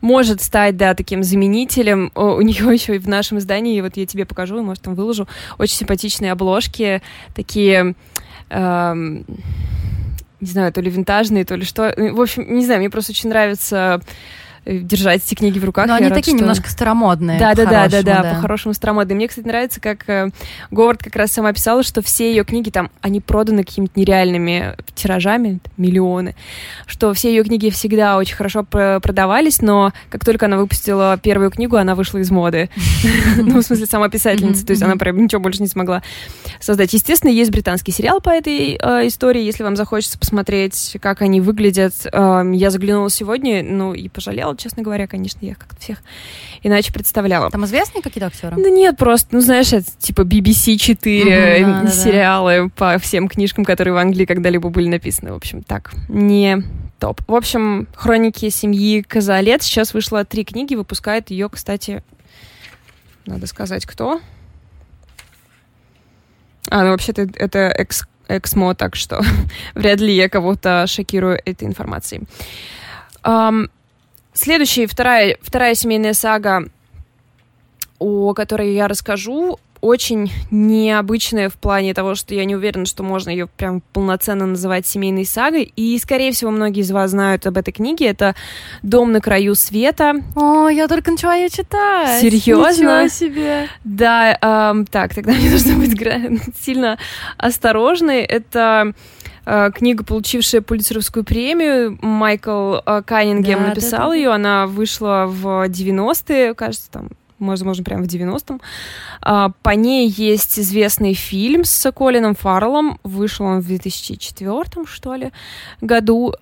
может 0.00 0.40
стать, 0.40 0.76
да, 0.76 0.94
таким 0.94 1.22
заменителем. 1.22 2.10
У 2.14 2.40
нее 2.40 2.72
еще 2.72 2.96
и 2.96 2.98
в 2.98 3.08
нашем 3.08 3.38
издании, 3.38 3.80
вот 3.80 3.96
я 3.96 4.06
тебе 4.06 4.24
покажу, 4.24 4.62
может, 4.62 4.82
там 4.82 4.94
выложу, 4.94 5.28
очень 5.58 5.76
симпатичные 5.76 6.32
обложки, 6.32 7.02
такие... 7.34 7.94
Эм, 8.50 9.24
не 10.40 10.46
знаю, 10.46 10.72
то 10.72 10.80
ли 10.80 10.90
винтажные, 10.90 11.44
то 11.44 11.54
ли 11.54 11.64
что. 11.64 11.94
В 11.94 12.20
общем, 12.20 12.54
не 12.54 12.64
знаю, 12.64 12.80
мне 12.80 12.88
просто 12.88 13.12
очень 13.12 13.28
нравится 13.28 14.00
Э, 14.00 14.00
держать 14.64 15.22
эти 15.24 15.34
книги 15.34 15.58
в 15.58 15.64
руках. 15.64 15.86
Но 15.86 15.94
они 15.94 16.06
рад, 16.06 16.14
такие 16.14 16.36
что... 16.36 16.42
немножко 16.42 16.68
старомодные. 16.68 17.38
Да, 17.38 17.54
да, 17.54 17.64
да, 17.64 17.88
да, 17.88 18.02
да, 18.02 18.34
по-хорошему 18.34 18.74
старомодные. 18.74 19.16
Мне, 19.16 19.28
кстати, 19.28 19.46
нравится, 19.46 19.80
как 19.80 20.08
э, 20.08 20.30
Говард 20.70 21.02
как 21.02 21.16
раз 21.16 21.32
сама 21.32 21.52
писала, 21.52 21.82
что 21.82 22.02
все 22.02 22.30
ее 22.30 22.44
книги 22.44 22.70
там, 22.70 22.90
они 23.00 23.20
проданы 23.20 23.64
какими-то 23.64 23.98
нереальными 23.98 24.76
тиражами, 24.94 25.60
миллионы, 25.76 26.34
что 26.86 27.12
все 27.14 27.30
ее 27.30 27.44
книги 27.44 27.70
всегда 27.70 28.16
очень 28.16 28.36
хорошо 28.36 28.64
продавались, 28.64 29.60
но 29.62 29.92
как 30.08 30.24
только 30.24 30.46
она 30.46 30.58
выпустила 30.58 31.18
первую 31.22 31.50
книгу, 31.50 31.76
она 31.76 31.94
вышла 31.94 32.18
из 32.18 32.30
моды. 32.30 32.68
Ну, 33.36 33.60
в 33.60 33.62
смысле, 33.62 33.86
сама 33.86 34.08
писательница, 34.08 34.66
то 34.66 34.72
есть 34.72 34.82
она 34.82 34.96
прям 34.96 35.16
ничего 35.16 35.40
больше 35.40 35.62
не 35.62 35.68
смогла 35.68 36.02
создать. 36.60 36.92
Естественно, 36.92 37.30
есть 37.30 37.50
британский 37.50 37.90
сериал 37.90 38.20
по 38.20 38.30
этой 38.30 38.78
э, 38.80 39.06
истории, 39.06 39.42
если 39.42 39.62
вам 39.62 39.76
захочется 39.76 40.18
посмотреть, 40.18 40.96
как 41.00 41.22
они 41.22 41.40
выглядят. 41.40 41.94
Эм, 42.12 42.52
я 42.52 42.70
заглянула 42.70 43.10
сегодня, 43.10 43.62
ну, 43.62 43.94
и 43.94 44.08
пожалела, 44.08 44.56
честно 44.60 44.82
говоря, 44.82 45.06
конечно, 45.06 45.44
я 45.44 45.54
как-то 45.54 45.80
всех 45.80 46.02
иначе 46.62 46.92
представляла. 46.92 47.50
Там 47.50 47.64
известные 47.64 48.02
какие-то 48.02 48.26
актеры? 48.26 48.56
Да 48.62 48.70
нет, 48.70 48.96
просто, 48.96 49.34
ну, 49.34 49.40
знаешь, 49.40 49.72
это 49.72 49.90
типа 49.98 50.22
BBC 50.22 50.76
4 50.76 51.64
угу, 51.64 51.72
да, 51.84 51.90
сериалы 51.90 52.64
да. 52.64 52.68
по 52.76 52.98
всем 52.98 53.28
книжкам, 53.28 53.64
которые 53.64 53.94
в 53.94 53.96
Англии 53.96 54.24
когда-либо 54.24 54.68
были 54.68 54.88
написаны. 54.88 55.32
В 55.32 55.36
общем, 55.36 55.62
так, 55.62 55.92
не 56.08 56.62
топ. 56.98 57.22
В 57.26 57.34
общем, 57.34 57.88
«Хроники 57.94 58.48
семьи 58.50 59.02
Казалет». 59.02 59.62
Сейчас 59.62 59.94
вышло 59.94 60.24
три 60.24 60.44
книги, 60.44 60.74
выпускает 60.74 61.30
ее, 61.30 61.48
кстати, 61.48 62.02
надо 63.26 63.46
сказать, 63.46 63.86
кто. 63.86 64.20
А, 66.68 66.84
ну, 66.84 66.90
вообще-то 66.90 67.22
это 67.34 67.58
экс 67.68 68.04
Эксмо, 68.30 68.74
так 68.74 68.94
что 68.94 69.22
вряд 69.74 70.00
ли 70.00 70.14
я 70.14 70.28
кого-то 70.28 70.86
шокирую 70.86 71.40
этой 71.44 71.66
информацией. 71.66 72.22
Um, 73.24 73.70
Следующая, 74.32 74.86
вторая, 74.86 75.36
вторая 75.42 75.74
семейная 75.74 76.14
сага, 76.14 76.64
о 77.98 78.32
которой 78.32 78.74
я 78.74 78.88
расскажу, 78.88 79.58
очень 79.80 80.30
необычная 80.50 81.48
в 81.48 81.54
плане 81.54 81.94
того, 81.94 82.14
что 82.14 82.34
я 82.34 82.44
не 82.44 82.54
уверена, 82.54 82.84
что 82.84 83.02
можно 83.02 83.30
ее 83.30 83.46
прям 83.46 83.82
полноценно 83.92 84.46
называть 84.46 84.86
семейной 84.86 85.24
сагой. 85.24 85.72
И, 85.74 85.98
скорее 85.98 86.32
всего, 86.32 86.50
многие 86.50 86.80
из 86.80 86.90
вас 86.90 87.12
знают 87.12 87.46
об 87.46 87.56
этой 87.56 87.72
книге. 87.72 88.06
Это 88.06 88.34
«Дом 88.82 89.12
на 89.12 89.20
краю 89.20 89.54
света». 89.54 90.16
О, 90.36 90.68
я 90.68 90.86
только 90.86 91.10
начала 91.10 91.34
ее 91.34 91.48
читать. 91.48 92.20
Серьезно? 92.20 93.04
Ничего 93.04 93.08
себе. 93.08 93.68
Да, 93.84 94.36
эм, 94.40 94.86
так, 94.86 95.14
тогда 95.14 95.32
мне 95.32 95.50
нужно 95.50 95.74
быть 95.76 95.98
сильно 96.60 96.98
осторожной. 97.38 98.20
Это 98.20 98.92
книга, 99.44 100.04
получившая 100.04 100.60
Пулитцеровскую 100.60 101.24
премию. 101.24 101.98
Майкл 102.02 102.76
э, 102.84 103.02
Каннингем 103.04 103.60
да, 103.60 103.66
написал 103.68 104.00
да, 104.00 104.08
да, 104.08 104.14
ее. 104.14 104.30
Она 104.30 104.66
вышла 104.66 105.26
в 105.26 105.68
90-е, 105.68 106.54
кажется, 106.54 106.90
там 106.90 107.08
можно, 107.40 107.66
можно 107.66 107.82
прямо 107.82 108.04
в 108.04 108.06
90-м. 108.06 108.60
А, 109.22 109.50
по 109.62 109.70
ней 109.70 110.08
есть 110.08 110.58
известный 110.58 111.14
фильм 111.14 111.64
с 111.64 111.90
Колином 111.90 112.34
Фарреллом. 112.34 113.00
Вышел 113.02 113.46
он 113.46 113.60
в 113.60 113.66
2004 113.66 114.84
что 114.84 115.14
ли, 115.14 115.32
году. 115.80 116.34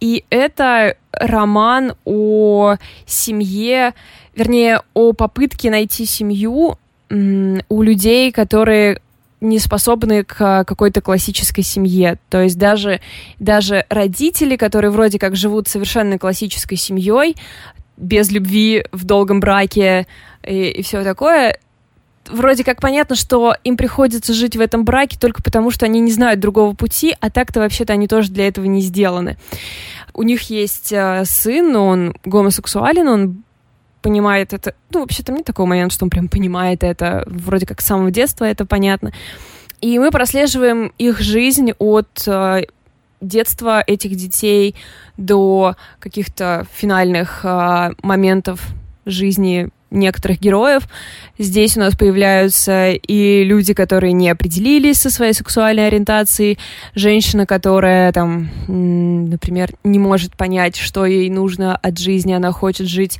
И 0.00 0.24
это 0.30 0.96
роман 1.12 1.94
о 2.04 2.76
семье, 3.06 3.94
вернее, 4.34 4.82
о 4.94 5.14
попытке 5.14 5.70
найти 5.70 6.04
семью 6.04 6.78
у 7.10 7.82
людей, 7.82 8.30
которые 8.30 9.00
не 9.40 9.58
способны 9.58 10.24
к 10.24 10.64
какой-то 10.64 11.00
классической 11.00 11.62
семье. 11.62 12.18
То 12.28 12.42
есть 12.42 12.58
даже, 12.58 13.00
даже 13.38 13.84
родители, 13.88 14.56
которые 14.56 14.90
вроде 14.90 15.18
как 15.18 15.36
живут 15.36 15.68
совершенно 15.68 16.18
классической 16.18 16.76
семьей, 16.76 17.36
без 17.96 18.30
любви, 18.30 18.84
в 18.92 19.04
долгом 19.04 19.40
браке 19.40 20.06
и, 20.44 20.70
и 20.70 20.82
все 20.82 21.02
такое, 21.02 21.58
вроде 22.30 22.64
как 22.64 22.80
понятно, 22.80 23.16
что 23.16 23.54
им 23.64 23.76
приходится 23.76 24.32
жить 24.34 24.56
в 24.56 24.60
этом 24.60 24.84
браке 24.84 25.18
только 25.18 25.42
потому, 25.42 25.70
что 25.70 25.84
они 25.86 26.00
не 26.00 26.12
знают 26.12 26.40
другого 26.40 26.74
пути, 26.74 27.16
а 27.20 27.30
так-то 27.30 27.60
вообще-то 27.60 27.92
они 27.92 28.06
тоже 28.08 28.30
для 28.30 28.48
этого 28.48 28.66
не 28.66 28.80
сделаны. 28.80 29.36
У 30.14 30.22
них 30.22 30.42
есть 30.50 30.92
э, 30.92 31.24
сын, 31.24 31.74
он 31.76 32.14
гомосексуален, 32.24 33.08
он 33.08 33.42
понимает 34.02 34.52
это. 34.52 34.74
Ну, 34.90 35.00
вообще-то 35.00 35.32
нет 35.32 35.44
такого 35.44 35.66
момента, 35.66 35.94
что 35.94 36.04
он 36.04 36.10
прям 36.10 36.28
понимает 36.28 36.82
это. 36.84 37.24
Вроде 37.26 37.66
как 37.66 37.80
с 37.80 37.86
самого 37.86 38.10
детства 38.10 38.44
это 38.44 38.64
понятно. 38.66 39.12
И 39.80 39.98
мы 39.98 40.10
прослеживаем 40.10 40.92
их 40.98 41.20
жизнь 41.20 41.72
от 41.78 42.26
э, 42.26 42.62
детства 43.20 43.82
этих 43.86 44.16
детей 44.16 44.74
до 45.16 45.76
каких-то 46.00 46.66
финальных 46.72 47.44
э, 47.44 47.92
моментов 48.02 48.66
жизни 49.06 49.70
некоторых 49.90 50.40
героев. 50.40 50.88
Здесь 51.38 51.76
у 51.76 51.80
нас 51.80 51.96
появляются 51.96 52.90
и 52.90 53.44
люди, 53.44 53.74
которые 53.74 54.12
не 54.12 54.30
определились 54.30 55.00
со 55.00 55.10
своей 55.10 55.32
сексуальной 55.32 55.86
ориентацией, 55.86 56.58
женщина, 56.94 57.46
которая 57.46 58.12
там, 58.12 58.50
например, 58.66 59.70
не 59.84 59.98
может 59.98 60.36
понять, 60.36 60.76
что 60.76 61.06
ей 61.06 61.30
нужно 61.30 61.76
от 61.76 61.98
жизни, 61.98 62.32
она 62.32 62.52
хочет 62.52 62.86
жить 62.86 63.18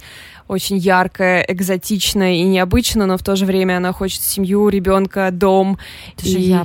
очень 0.48 0.78
яркая, 0.78 1.44
экзотичная 1.46 2.36
и 2.36 2.42
необычная, 2.42 3.06
но 3.06 3.18
в 3.18 3.22
то 3.22 3.36
же 3.36 3.44
время 3.44 3.76
она 3.76 3.92
хочет 3.92 4.22
семью, 4.22 4.68
ребенка, 4.70 5.28
дом. 5.30 5.78
Это 6.16 6.26
и... 6.26 6.32
же 6.32 6.38
я 6.38 6.64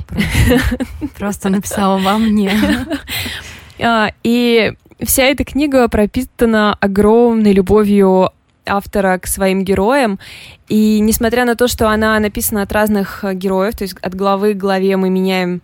просто 1.18 1.50
написала 1.50 1.98
во 1.98 2.18
мне. 2.18 2.50
А, 3.80 4.12
и 4.22 4.72
вся 5.02 5.24
эта 5.24 5.44
книга 5.44 5.86
пропитана 5.88 6.74
огромной 6.80 7.52
любовью 7.52 8.30
автора 8.66 9.18
к 9.18 9.26
своим 9.26 9.64
героям. 9.64 10.18
И 10.68 11.00
несмотря 11.00 11.44
на 11.44 11.56
то, 11.56 11.68
что 11.68 11.88
она 11.88 12.18
написана 12.18 12.62
от 12.62 12.72
разных 12.72 13.24
героев, 13.34 13.76
то 13.76 13.84
есть 13.84 13.94
от 14.00 14.14
главы 14.14 14.54
к 14.54 14.58
главе 14.58 14.96
мы 14.96 15.10
меняем 15.10 15.62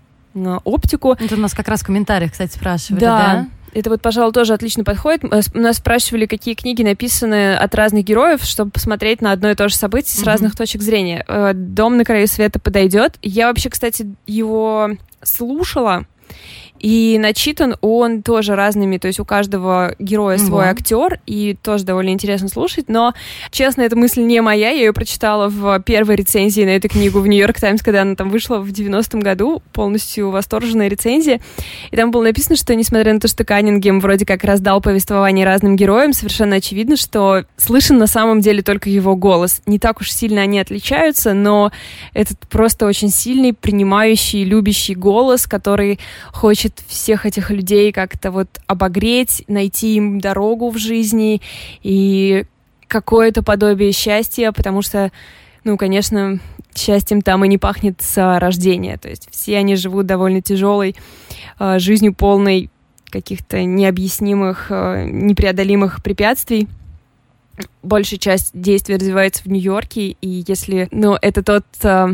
оптику. 0.64 1.16
Это 1.18 1.34
у 1.34 1.38
нас 1.38 1.54
как 1.54 1.68
раз 1.68 1.80
в 1.80 1.86
комментариях, 1.86 2.32
кстати, 2.32 2.52
спрашивали, 2.54 3.00
да? 3.00 3.18
да? 3.18 3.48
Это 3.72 3.90
вот, 3.90 4.02
пожалуй, 4.02 4.32
тоже 4.32 4.52
отлично 4.52 4.84
подходит. 4.84 5.24
Э, 5.24 5.40
нас 5.54 5.76
спрашивали, 5.76 6.26
какие 6.26 6.54
книги 6.54 6.82
написаны 6.82 7.54
от 7.54 7.74
разных 7.74 8.04
героев, 8.04 8.42
чтобы 8.42 8.72
посмотреть 8.72 9.22
на 9.22 9.32
одно 9.32 9.50
и 9.50 9.54
то 9.54 9.68
же 9.68 9.76
событие 9.76 10.10
с 10.10 10.22
mm-hmm. 10.22 10.26
разных 10.26 10.56
точек 10.56 10.82
зрения. 10.82 11.24
Э, 11.28 11.52
«Дом 11.54 11.96
на 11.96 12.04
краю 12.04 12.26
света» 12.26 12.58
подойдет. 12.58 13.18
Я 13.22 13.46
вообще, 13.46 13.70
кстати, 13.70 14.14
его 14.26 14.90
слушала 15.22 16.04
и 16.80 17.18
начитан 17.20 17.76
он 17.82 18.22
тоже 18.22 18.56
разными, 18.56 18.96
то 18.96 19.06
есть 19.06 19.20
у 19.20 19.24
каждого 19.24 19.94
героя 19.98 20.38
свой 20.38 20.64
mm-hmm. 20.64 20.70
актер, 20.70 21.20
и 21.26 21.56
тоже 21.62 21.84
довольно 21.84 22.10
интересно 22.10 22.48
слушать. 22.48 22.88
Но, 22.88 23.14
честно, 23.50 23.82
эта 23.82 23.96
мысль 23.96 24.22
не 24.22 24.40
моя. 24.40 24.70
Я 24.70 24.70
ее 24.70 24.92
прочитала 24.92 25.48
в 25.48 25.80
первой 25.80 26.16
рецензии 26.16 26.62
на 26.62 26.70
эту 26.70 26.88
книгу 26.88 27.20
в 27.20 27.26
Нью-Йорк 27.26 27.60
Таймс, 27.60 27.82
когда 27.82 28.02
она 28.02 28.14
там 28.14 28.30
вышла 28.30 28.58
в 28.58 28.68
90-м 28.70 29.20
году. 29.20 29.62
Полностью 29.72 30.30
восторженная 30.30 30.88
рецензия. 30.88 31.40
И 31.90 31.96
там 31.96 32.10
было 32.10 32.24
написано, 32.24 32.56
что, 32.56 32.74
несмотря 32.74 33.12
на 33.12 33.20
то, 33.20 33.28
что 33.28 33.44
Каннингем 33.44 34.00
вроде 34.00 34.24
как 34.24 34.44
раздал 34.44 34.80
повествование 34.80 35.44
разным 35.44 35.76
героям, 35.76 36.12
совершенно 36.12 36.56
очевидно, 36.56 36.96
что 36.96 37.44
слышен 37.56 37.98
на 37.98 38.06
самом 38.06 38.40
деле 38.40 38.62
только 38.62 38.88
его 38.88 39.16
голос. 39.16 39.60
Не 39.66 39.78
так 39.78 40.00
уж 40.00 40.10
сильно 40.10 40.42
они 40.42 40.60
отличаются, 40.60 41.34
но 41.34 41.72
этот 42.14 42.38
просто 42.48 42.86
очень 42.86 43.10
сильный, 43.10 43.52
принимающий, 43.52 44.44
любящий 44.44 44.94
голос, 44.94 45.46
который 45.46 45.98
хочет 46.32 46.69
хочет 46.70 46.85
всех 46.87 47.26
этих 47.26 47.50
людей 47.50 47.92
как-то 47.92 48.30
вот 48.30 48.48
обогреть, 48.66 49.44
найти 49.48 49.96
им 49.96 50.20
дорогу 50.20 50.70
в 50.70 50.78
жизни 50.78 51.40
и 51.83 52.44
какое-то 52.87 53.42
подобие 53.42 53.92
счастья, 53.92 54.52
потому 54.52 54.83
что, 54.83 55.12
ну, 55.64 55.76
конечно, 55.76 56.40
счастьем 56.74 57.22
там 57.22 57.44
и 57.44 57.48
не 57.48 57.59
пахнет 57.59 58.00
с 58.00 58.38
рождения. 58.38 58.96
То 58.96 59.09
есть 59.09 59.28
все 59.30 59.59
они 59.59 59.76
живут 59.76 60.06
довольно 60.06 60.42
тяжелой 60.42 60.96
э, 61.59 61.78
жизнью, 61.78 62.14
полной 62.14 62.70
каких-то 63.11 63.62
необъяснимых, 63.64 64.66
э, 64.70 65.04
непреодолимых 65.09 66.02
препятствий. 66.02 66.68
Большая 67.83 68.18
часть 68.18 68.50
действий 68.54 68.96
развивается 68.96 69.42
в 69.42 69.46
Нью-Йорке, 69.46 70.16
и 70.20 70.44
если, 70.46 70.88
ну, 70.90 71.16
это 71.20 71.42
тот 71.42 71.66
э, 71.83 72.09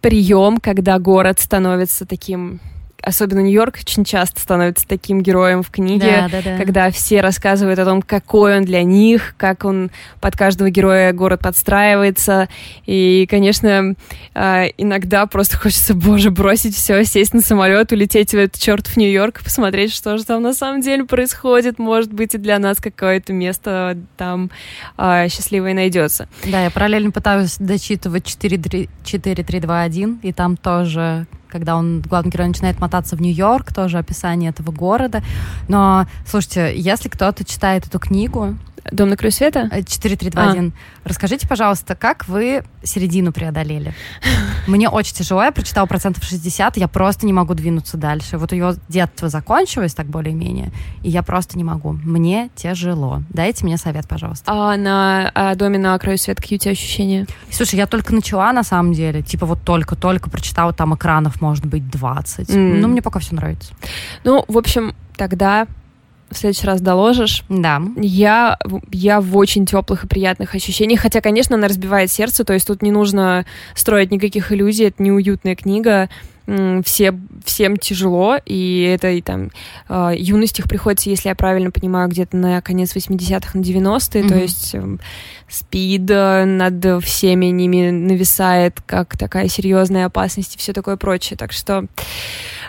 прием, 0.00 0.58
когда 0.58 0.98
город 0.98 1.40
становится 1.40 2.06
таким 2.06 2.60
особенно 3.02 3.40
Нью-Йорк 3.40 3.78
очень 3.80 4.04
часто 4.04 4.40
становится 4.40 4.86
таким 4.86 5.22
героем 5.22 5.62
в 5.62 5.70
книге, 5.70 6.28
да, 6.28 6.28
да, 6.28 6.42
да. 6.42 6.56
когда 6.58 6.90
все 6.90 7.20
рассказывают 7.20 7.78
о 7.78 7.84
том, 7.84 8.02
какой 8.02 8.56
он 8.58 8.64
для 8.64 8.82
них, 8.82 9.34
как 9.36 9.64
он 9.64 9.90
под 10.20 10.36
каждого 10.36 10.68
героя 10.70 11.12
город 11.12 11.40
подстраивается. 11.40 12.48
И, 12.86 13.26
конечно, 13.30 13.94
а, 14.34 14.64
иногда 14.76 15.26
просто 15.26 15.56
хочется, 15.56 15.94
боже, 15.94 16.30
бросить 16.30 16.74
все, 16.74 17.04
сесть 17.04 17.34
на 17.34 17.40
самолет, 17.40 17.92
улететь 17.92 18.32
в 18.32 18.34
этот 18.36 18.60
чертов 18.60 18.96
Нью-Йорк 18.96 19.40
и 19.40 19.44
посмотреть, 19.44 19.94
что 19.94 20.18
же 20.18 20.24
там 20.24 20.42
на 20.42 20.52
самом 20.52 20.80
деле 20.80 21.04
происходит. 21.04 21.78
Может 21.78 22.12
быть, 22.12 22.34
и 22.34 22.38
для 22.38 22.58
нас 22.58 22.78
какое-то 22.78 23.32
место 23.32 23.96
там 24.16 24.50
а, 24.96 25.28
счастливое 25.28 25.74
найдется. 25.74 26.28
Да, 26.44 26.64
я 26.64 26.70
параллельно 26.70 27.12
пытаюсь 27.12 27.58
дочитывать 27.58 28.24
4.3.2.1, 28.24 30.18
и 30.22 30.32
там 30.32 30.56
тоже 30.56 31.26
когда 31.48 31.76
он, 31.76 32.00
главный 32.00 32.30
герой, 32.30 32.48
начинает 32.48 32.80
мотаться 32.80 33.16
в 33.16 33.20
Нью-Йорк, 33.20 33.72
тоже 33.72 33.98
описание 33.98 34.50
этого 34.50 34.70
города. 34.72 35.22
Но, 35.68 36.06
слушайте, 36.26 36.72
если 36.76 37.08
кто-то 37.08 37.44
читает 37.44 37.86
эту 37.86 37.98
книгу, 37.98 38.56
Дом 38.90 39.08
на 39.08 39.16
краю 39.16 39.32
света? 39.32 39.68
4321. 39.70 40.72
А. 40.74 41.08
Расскажите, 41.08 41.46
пожалуйста, 41.48 41.94
как 41.94 42.28
вы 42.28 42.62
середину 42.82 43.32
преодолели? 43.32 43.94
Мне 44.66 44.88
очень 44.88 45.14
тяжело, 45.14 45.42
я 45.42 45.52
прочитала 45.52 45.86
процентов 45.86 46.24
60, 46.24 46.76
я 46.76 46.88
просто 46.88 47.26
не 47.26 47.32
могу 47.32 47.54
двинуться 47.54 47.96
дальше. 47.96 48.38
Вот 48.38 48.52
ее 48.52 48.74
детство 48.88 49.28
закончилось, 49.28 49.94
так 49.94 50.06
более-менее, 50.06 50.70
и 51.02 51.10
я 51.10 51.22
просто 51.22 51.56
не 51.56 51.64
могу. 51.64 51.92
Мне 51.92 52.50
тяжело. 52.54 53.22
Дайте 53.30 53.64
мне 53.64 53.76
совет, 53.76 54.06
пожалуйста. 54.06 54.44
А 54.52 54.76
на 54.76 55.30
а 55.34 55.54
доме 55.54 55.78
на 55.78 55.98
краю 55.98 56.18
света 56.18 56.42
какие 56.42 56.58
у 56.58 56.60
тебя 56.60 56.72
ощущения? 56.72 57.26
Слушай, 57.50 57.76
я 57.76 57.86
только 57.86 58.14
начала, 58.14 58.52
на 58.52 58.62
самом 58.62 58.92
деле. 58.92 59.22
Типа 59.22 59.46
вот 59.46 59.62
только-только 59.62 60.30
прочитала, 60.30 60.72
там 60.72 60.94
экранов 60.94 61.40
может 61.40 61.66
быть 61.66 61.88
20. 61.88 62.50
Mm. 62.50 62.78
Ну, 62.80 62.88
мне 62.88 63.02
пока 63.02 63.20
все 63.20 63.34
нравится. 63.34 63.72
Ну, 64.24 64.44
в 64.48 64.58
общем, 64.58 64.94
тогда 65.16 65.66
в 66.30 66.36
следующий 66.36 66.66
раз 66.66 66.80
доложишь. 66.80 67.44
Да. 67.48 67.82
Я, 67.96 68.58
я 68.90 69.20
в 69.20 69.36
очень 69.36 69.66
теплых 69.66 70.04
и 70.04 70.08
приятных 70.08 70.54
ощущениях, 70.54 71.00
хотя, 71.00 71.20
конечно, 71.20 71.56
она 71.56 71.68
разбивает 71.68 72.10
сердце, 72.10 72.44
то 72.44 72.52
есть 72.52 72.66
тут 72.66 72.82
не 72.82 72.90
нужно 72.90 73.46
строить 73.74 74.10
никаких 74.10 74.52
иллюзий, 74.52 74.84
это 74.84 75.02
неуютная 75.02 75.56
книга, 75.56 76.08
все, 76.84 77.14
всем 77.44 77.76
тяжело, 77.76 78.38
и 78.46 78.80
это 78.82 79.10
и 79.10 79.20
там 79.20 79.50
э, 79.88 80.12
юность 80.16 80.58
их 80.58 80.66
приходится, 80.66 81.10
если 81.10 81.28
я 81.28 81.34
правильно 81.34 81.70
понимаю, 81.70 82.08
где-то 82.08 82.36
на 82.36 82.62
конец 82.62 82.96
80-х, 82.96 83.58
на 83.58 83.62
90-е, 83.62 84.22
mm-hmm. 84.22 84.28
то 84.28 84.34
есть 84.34 84.74
э, 84.74 84.96
спид 85.48 86.08
над 86.08 87.04
всеми 87.04 87.46
ними 87.46 87.90
нависает, 87.90 88.80
как 88.86 89.18
такая 89.18 89.48
серьезная 89.48 90.06
опасность 90.06 90.56
и 90.56 90.58
все 90.58 90.72
такое 90.72 90.96
прочее. 90.96 91.36
Так 91.36 91.52
что 91.52 91.84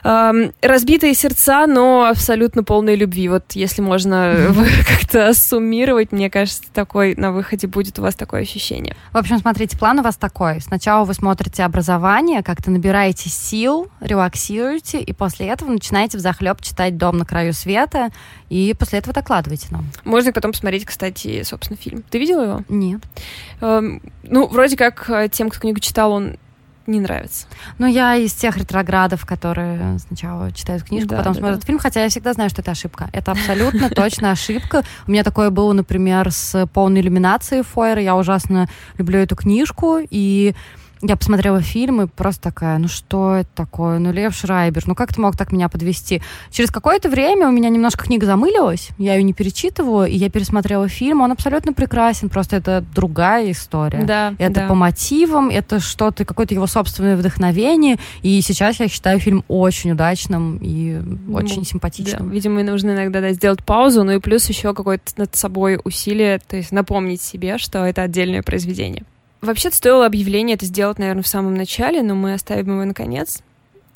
э, 0.04 0.52
разбитые 0.62 1.14
сердца, 1.14 1.66
но 1.66 2.06
абсолютно 2.06 2.64
полные 2.64 2.98
любви. 2.98 3.30
Вот 3.30 3.54
если 3.54 3.82
можно 3.82 4.54
как-то 4.88 5.34
суммировать, 5.34 6.12
мне 6.12 6.30
кажется, 6.30 6.64
такой 6.74 7.16
на 7.16 7.32
выходе 7.32 7.68
будет 7.68 7.98
у 8.00 8.02
вас 8.02 8.16
такое 8.16 8.42
ощущение. 8.42 8.96
В 9.14 9.18
общем, 9.18 9.40
смотрите, 9.40 9.78
план 9.78 10.00
у 10.00 10.04
вас 10.04 10.18
такой. 10.18 10.60
Сначала 10.60 11.06
вы 11.06 11.14
смотрите 11.14 11.64
образование, 11.64 12.44
как-то 12.44 12.72
набираете 12.72 13.30
сил, 13.30 13.69
сил, 13.70 13.88
релаксируете, 14.00 15.00
и 15.02 15.14
после 15.14 15.48
этого 15.48 15.70
начинаете 15.70 16.18
в 16.18 16.22
захлеб 16.22 16.62
читать 16.62 16.98
«Дом 16.98 17.18
на 17.18 17.26
краю 17.26 17.54
света», 17.54 18.10
и 18.50 18.76
после 18.78 19.00
этого 19.00 19.14
докладывайте 19.14 19.68
нам. 19.70 19.86
Можно 20.04 20.34
потом 20.34 20.52
посмотреть, 20.52 20.86
кстати, 20.86 21.44
собственно, 21.44 21.78
фильм. 21.78 22.04
Ты 22.10 22.18
видела 22.18 22.42
его? 22.42 22.64
Нет. 22.68 23.02
Эм, 23.62 24.02
ну, 24.24 24.48
вроде 24.48 24.76
как 24.76 25.08
э, 25.10 25.30
тем, 25.32 25.50
кто 25.50 25.60
книгу 25.60 25.80
читал, 25.80 26.12
он 26.12 26.38
не 26.88 27.00
нравится. 27.00 27.46
Ну, 27.78 27.86
я 27.86 28.16
из 28.16 28.34
тех 28.34 28.58
ретроградов, 28.58 29.24
которые 29.28 30.00
сначала 30.00 30.52
читают 30.52 30.84
книжку, 30.84 31.10
да, 31.10 31.18
потом 31.18 31.34
да, 31.34 31.40
смотрят 31.40 31.60
да. 31.60 31.66
фильм, 31.68 31.78
хотя 31.78 32.02
я 32.02 32.10
всегда 32.10 32.34
знаю, 32.34 32.50
что 32.50 32.64
это 32.64 32.72
ошибка. 32.72 33.10
Это 33.14 33.32
абсолютно 33.32 33.90
точно 33.96 34.32
ошибка. 34.32 34.84
У 35.06 35.12
меня 35.12 35.24
такое 35.24 35.52
было, 35.52 35.72
например, 35.74 36.32
с 36.32 36.66
полной 36.74 37.02
иллюминацией 37.02 37.62
Фойера. 37.64 38.02
Я 38.02 38.16
ужасно 38.16 38.68
люблю 38.98 39.20
эту 39.20 39.36
книжку, 39.36 40.00
и 40.10 40.56
я 41.02 41.16
посмотрела 41.16 41.62
фильм 41.62 42.02
и 42.02 42.08
просто 42.08 42.42
такая, 42.42 42.78
ну 42.78 42.88
что 42.88 43.36
это 43.36 43.50
такое? 43.56 44.00
Ну 44.00 44.12
Лев 44.12 44.36
Шрайбер, 44.36 44.88
ну 44.88 44.96
как 44.96 45.14
ты 45.14 45.22
мог 45.22 45.38
так 45.38 45.52
меня 45.52 45.70
подвести? 45.70 46.22
Через 46.52 46.72
какое-то 46.72 47.10
время 47.10 47.48
у 47.48 47.52
меня 47.52 47.70
немножко 47.70 48.06
книга 48.06 48.26
замылилась, 48.26 48.90
я 48.98 49.16
ее 49.16 49.24
не 49.24 49.34
перечитываю, 49.34 50.08
и 50.08 50.16
я 50.16 50.30
пересмотрела 50.30 50.88
фильм, 50.88 51.22
он 51.22 51.32
абсолютно 51.32 51.74
прекрасен, 51.74 52.30
просто 52.30 52.58
это 52.58 52.84
другая 52.94 53.52
история. 53.52 54.04
Да, 54.04 54.34
это 54.38 54.62
да. 54.62 54.68
по 54.68 54.76
мотивам, 54.76 55.50
это 55.50 55.80
что-то, 55.80 56.26
какое-то 56.26 56.54
его 56.54 56.68
собственное 56.68 57.16
вдохновение, 57.16 57.98
и 58.22 58.42
сейчас 58.42 58.80
я 58.80 58.88
считаю 58.88 59.20
фильм 59.20 59.46
очень 59.48 59.92
удачным 59.92 60.60
и 60.62 61.00
очень 61.32 61.60
ну, 61.60 61.64
симпатичным. 61.64 62.28
Да. 62.28 62.34
Видимо, 62.34 62.64
нужно 62.64 62.92
иногда 62.92 63.22
да, 63.22 63.32
сделать 63.32 63.64
паузу, 63.64 64.04
ну 64.04 64.14
и 64.14 64.20
плюс 64.20 64.48
еще 64.50 64.74
какое-то 64.74 65.12
над 65.18 65.36
собой 65.36 65.80
усилие, 65.84 66.40
то 66.40 66.58
есть 66.58 66.72
напомнить 66.72 67.22
себе, 67.22 67.58
что 67.58 67.86
это 67.86 68.02
отдельное 68.02 68.42
произведение. 68.42 69.06
Вообще-то 69.42 69.76
стоило 69.76 70.06
объявление 70.06 70.56
это 70.56 70.66
сделать, 70.66 71.00
наверное, 71.00 71.24
в 71.24 71.28
самом 71.28 71.54
начале, 71.56 72.02
но 72.02 72.16
мы 72.16 72.34
оставим 72.34 72.74
его 72.74 72.84
наконец. 72.84 73.42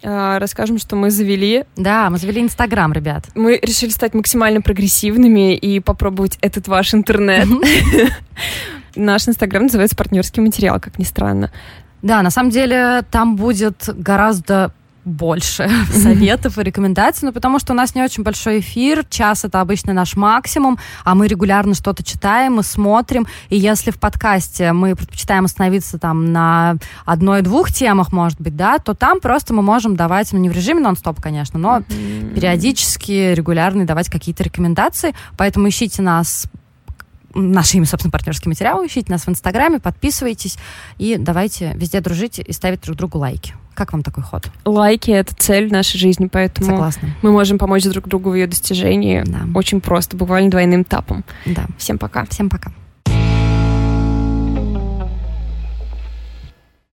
А, 0.01 0.39
расскажем, 0.39 0.77
что 0.77 0.95
мы 0.95 1.11
завели. 1.11 1.65
Да, 1.75 2.09
мы 2.09 2.17
завели 2.17 2.41
Инстаграм, 2.41 2.91
ребят. 2.91 3.25
Мы 3.35 3.59
решили 3.61 3.89
стать 3.89 4.13
максимально 4.13 4.61
прогрессивными 4.61 5.55
и 5.55 5.79
попробовать 5.79 6.37
этот 6.41 6.67
ваш 6.67 6.93
интернет. 6.93 7.47
Наш 8.95 9.27
Инстаграм 9.27 9.63
называется 9.63 9.95
«Партнерский 9.95 10.41
материал», 10.41 10.79
как 10.79 10.99
ни 10.99 11.03
странно. 11.03 11.51
Да, 12.01 12.21
на 12.21 12.31
самом 12.31 12.49
деле 12.49 13.03
там 13.09 13.37
будет 13.37 13.89
гораздо 13.95 14.73
больше 15.05 15.69
советов 15.91 16.57
и 16.57 16.63
рекомендаций, 16.63 17.27
ну, 17.27 17.33
потому 17.33 17.59
что 17.59 17.73
у 17.73 17.75
нас 17.75 17.95
не 17.95 18.01
очень 18.01 18.23
большой 18.23 18.59
эфир, 18.59 19.05
час 19.09 19.45
это 19.45 19.61
обычно 19.61 19.93
наш 19.93 20.15
максимум, 20.15 20.77
а 21.03 21.15
мы 21.15 21.27
регулярно 21.27 21.73
что-то 21.73 22.03
читаем, 22.03 22.55
мы 22.55 22.63
смотрим, 22.63 23.27
и 23.49 23.57
если 23.57 23.91
в 23.91 23.99
подкасте 23.99 24.73
мы 24.73 24.95
предпочитаем 24.95 25.45
остановиться 25.45 25.97
там 25.97 26.31
на 26.31 26.77
одной-двух 27.05 27.71
темах, 27.71 28.11
может 28.11 28.39
быть, 28.39 28.55
да, 28.55 28.79
то 28.79 28.93
там 28.93 29.19
просто 29.19 29.53
мы 29.53 29.61
можем 29.61 29.95
давать, 29.95 30.31
ну, 30.31 30.39
не 30.39 30.49
в 30.49 30.53
режиме 30.53 30.79
нон-стоп, 30.79 31.21
конечно, 31.21 31.59
но 31.59 31.79
mm-hmm. 31.79 32.35
периодически, 32.35 33.33
регулярно 33.33 33.85
давать 33.85 34.09
какие-то 34.09 34.43
рекомендации, 34.43 35.13
поэтому 35.37 35.67
ищите 35.67 36.01
нас 36.01 36.47
наши 37.35 37.77
имя, 37.77 37.85
собственно, 37.85 38.11
партнерские 38.11 38.49
материалы, 38.49 38.87
ищите 38.87 39.11
нас 39.11 39.25
в 39.25 39.29
Инстаграме, 39.29 39.79
подписывайтесь 39.79 40.57
и 40.97 41.17
давайте 41.17 41.73
везде 41.75 41.99
дружить 41.99 42.39
и 42.39 42.51
ставить 42.53 42.81
друг 42.81 42.97
другу 42.97 43.17
лайки. 43.17 43.55
Как 43.73 43.93
вам 43.93 44.03
такой 44.03 44.23
ход? 44.23 44.49
Лайки— 44.65 45.11
это 45.11 45.33
цель 45.35 45.71
нашей 45.71 45.97
жизни, 45.97 46.27
поэтому 46.27 46.67
Согласна. 46.67 47.09
мы 47.21 47.31
можем 47.31 47.57
помочь 47.57 47.83
друг 47.83 48.07
другу 48.07 48.29
в 48.29 48.35
ее 48.35 48.47
достижении 48.47 49.23
да. 49.25 49.39
очень 49.55 49.81
просто, 49.81 50.15
буквально 50.15 50.51
двойным 50.51 50.83
тапом. 50.83 51.23
Да. 51.45 51.65
Всем 51.77 51.97
пока. 51.97 52.25
Всем 52.25 52.49
пока. 52.49 52.71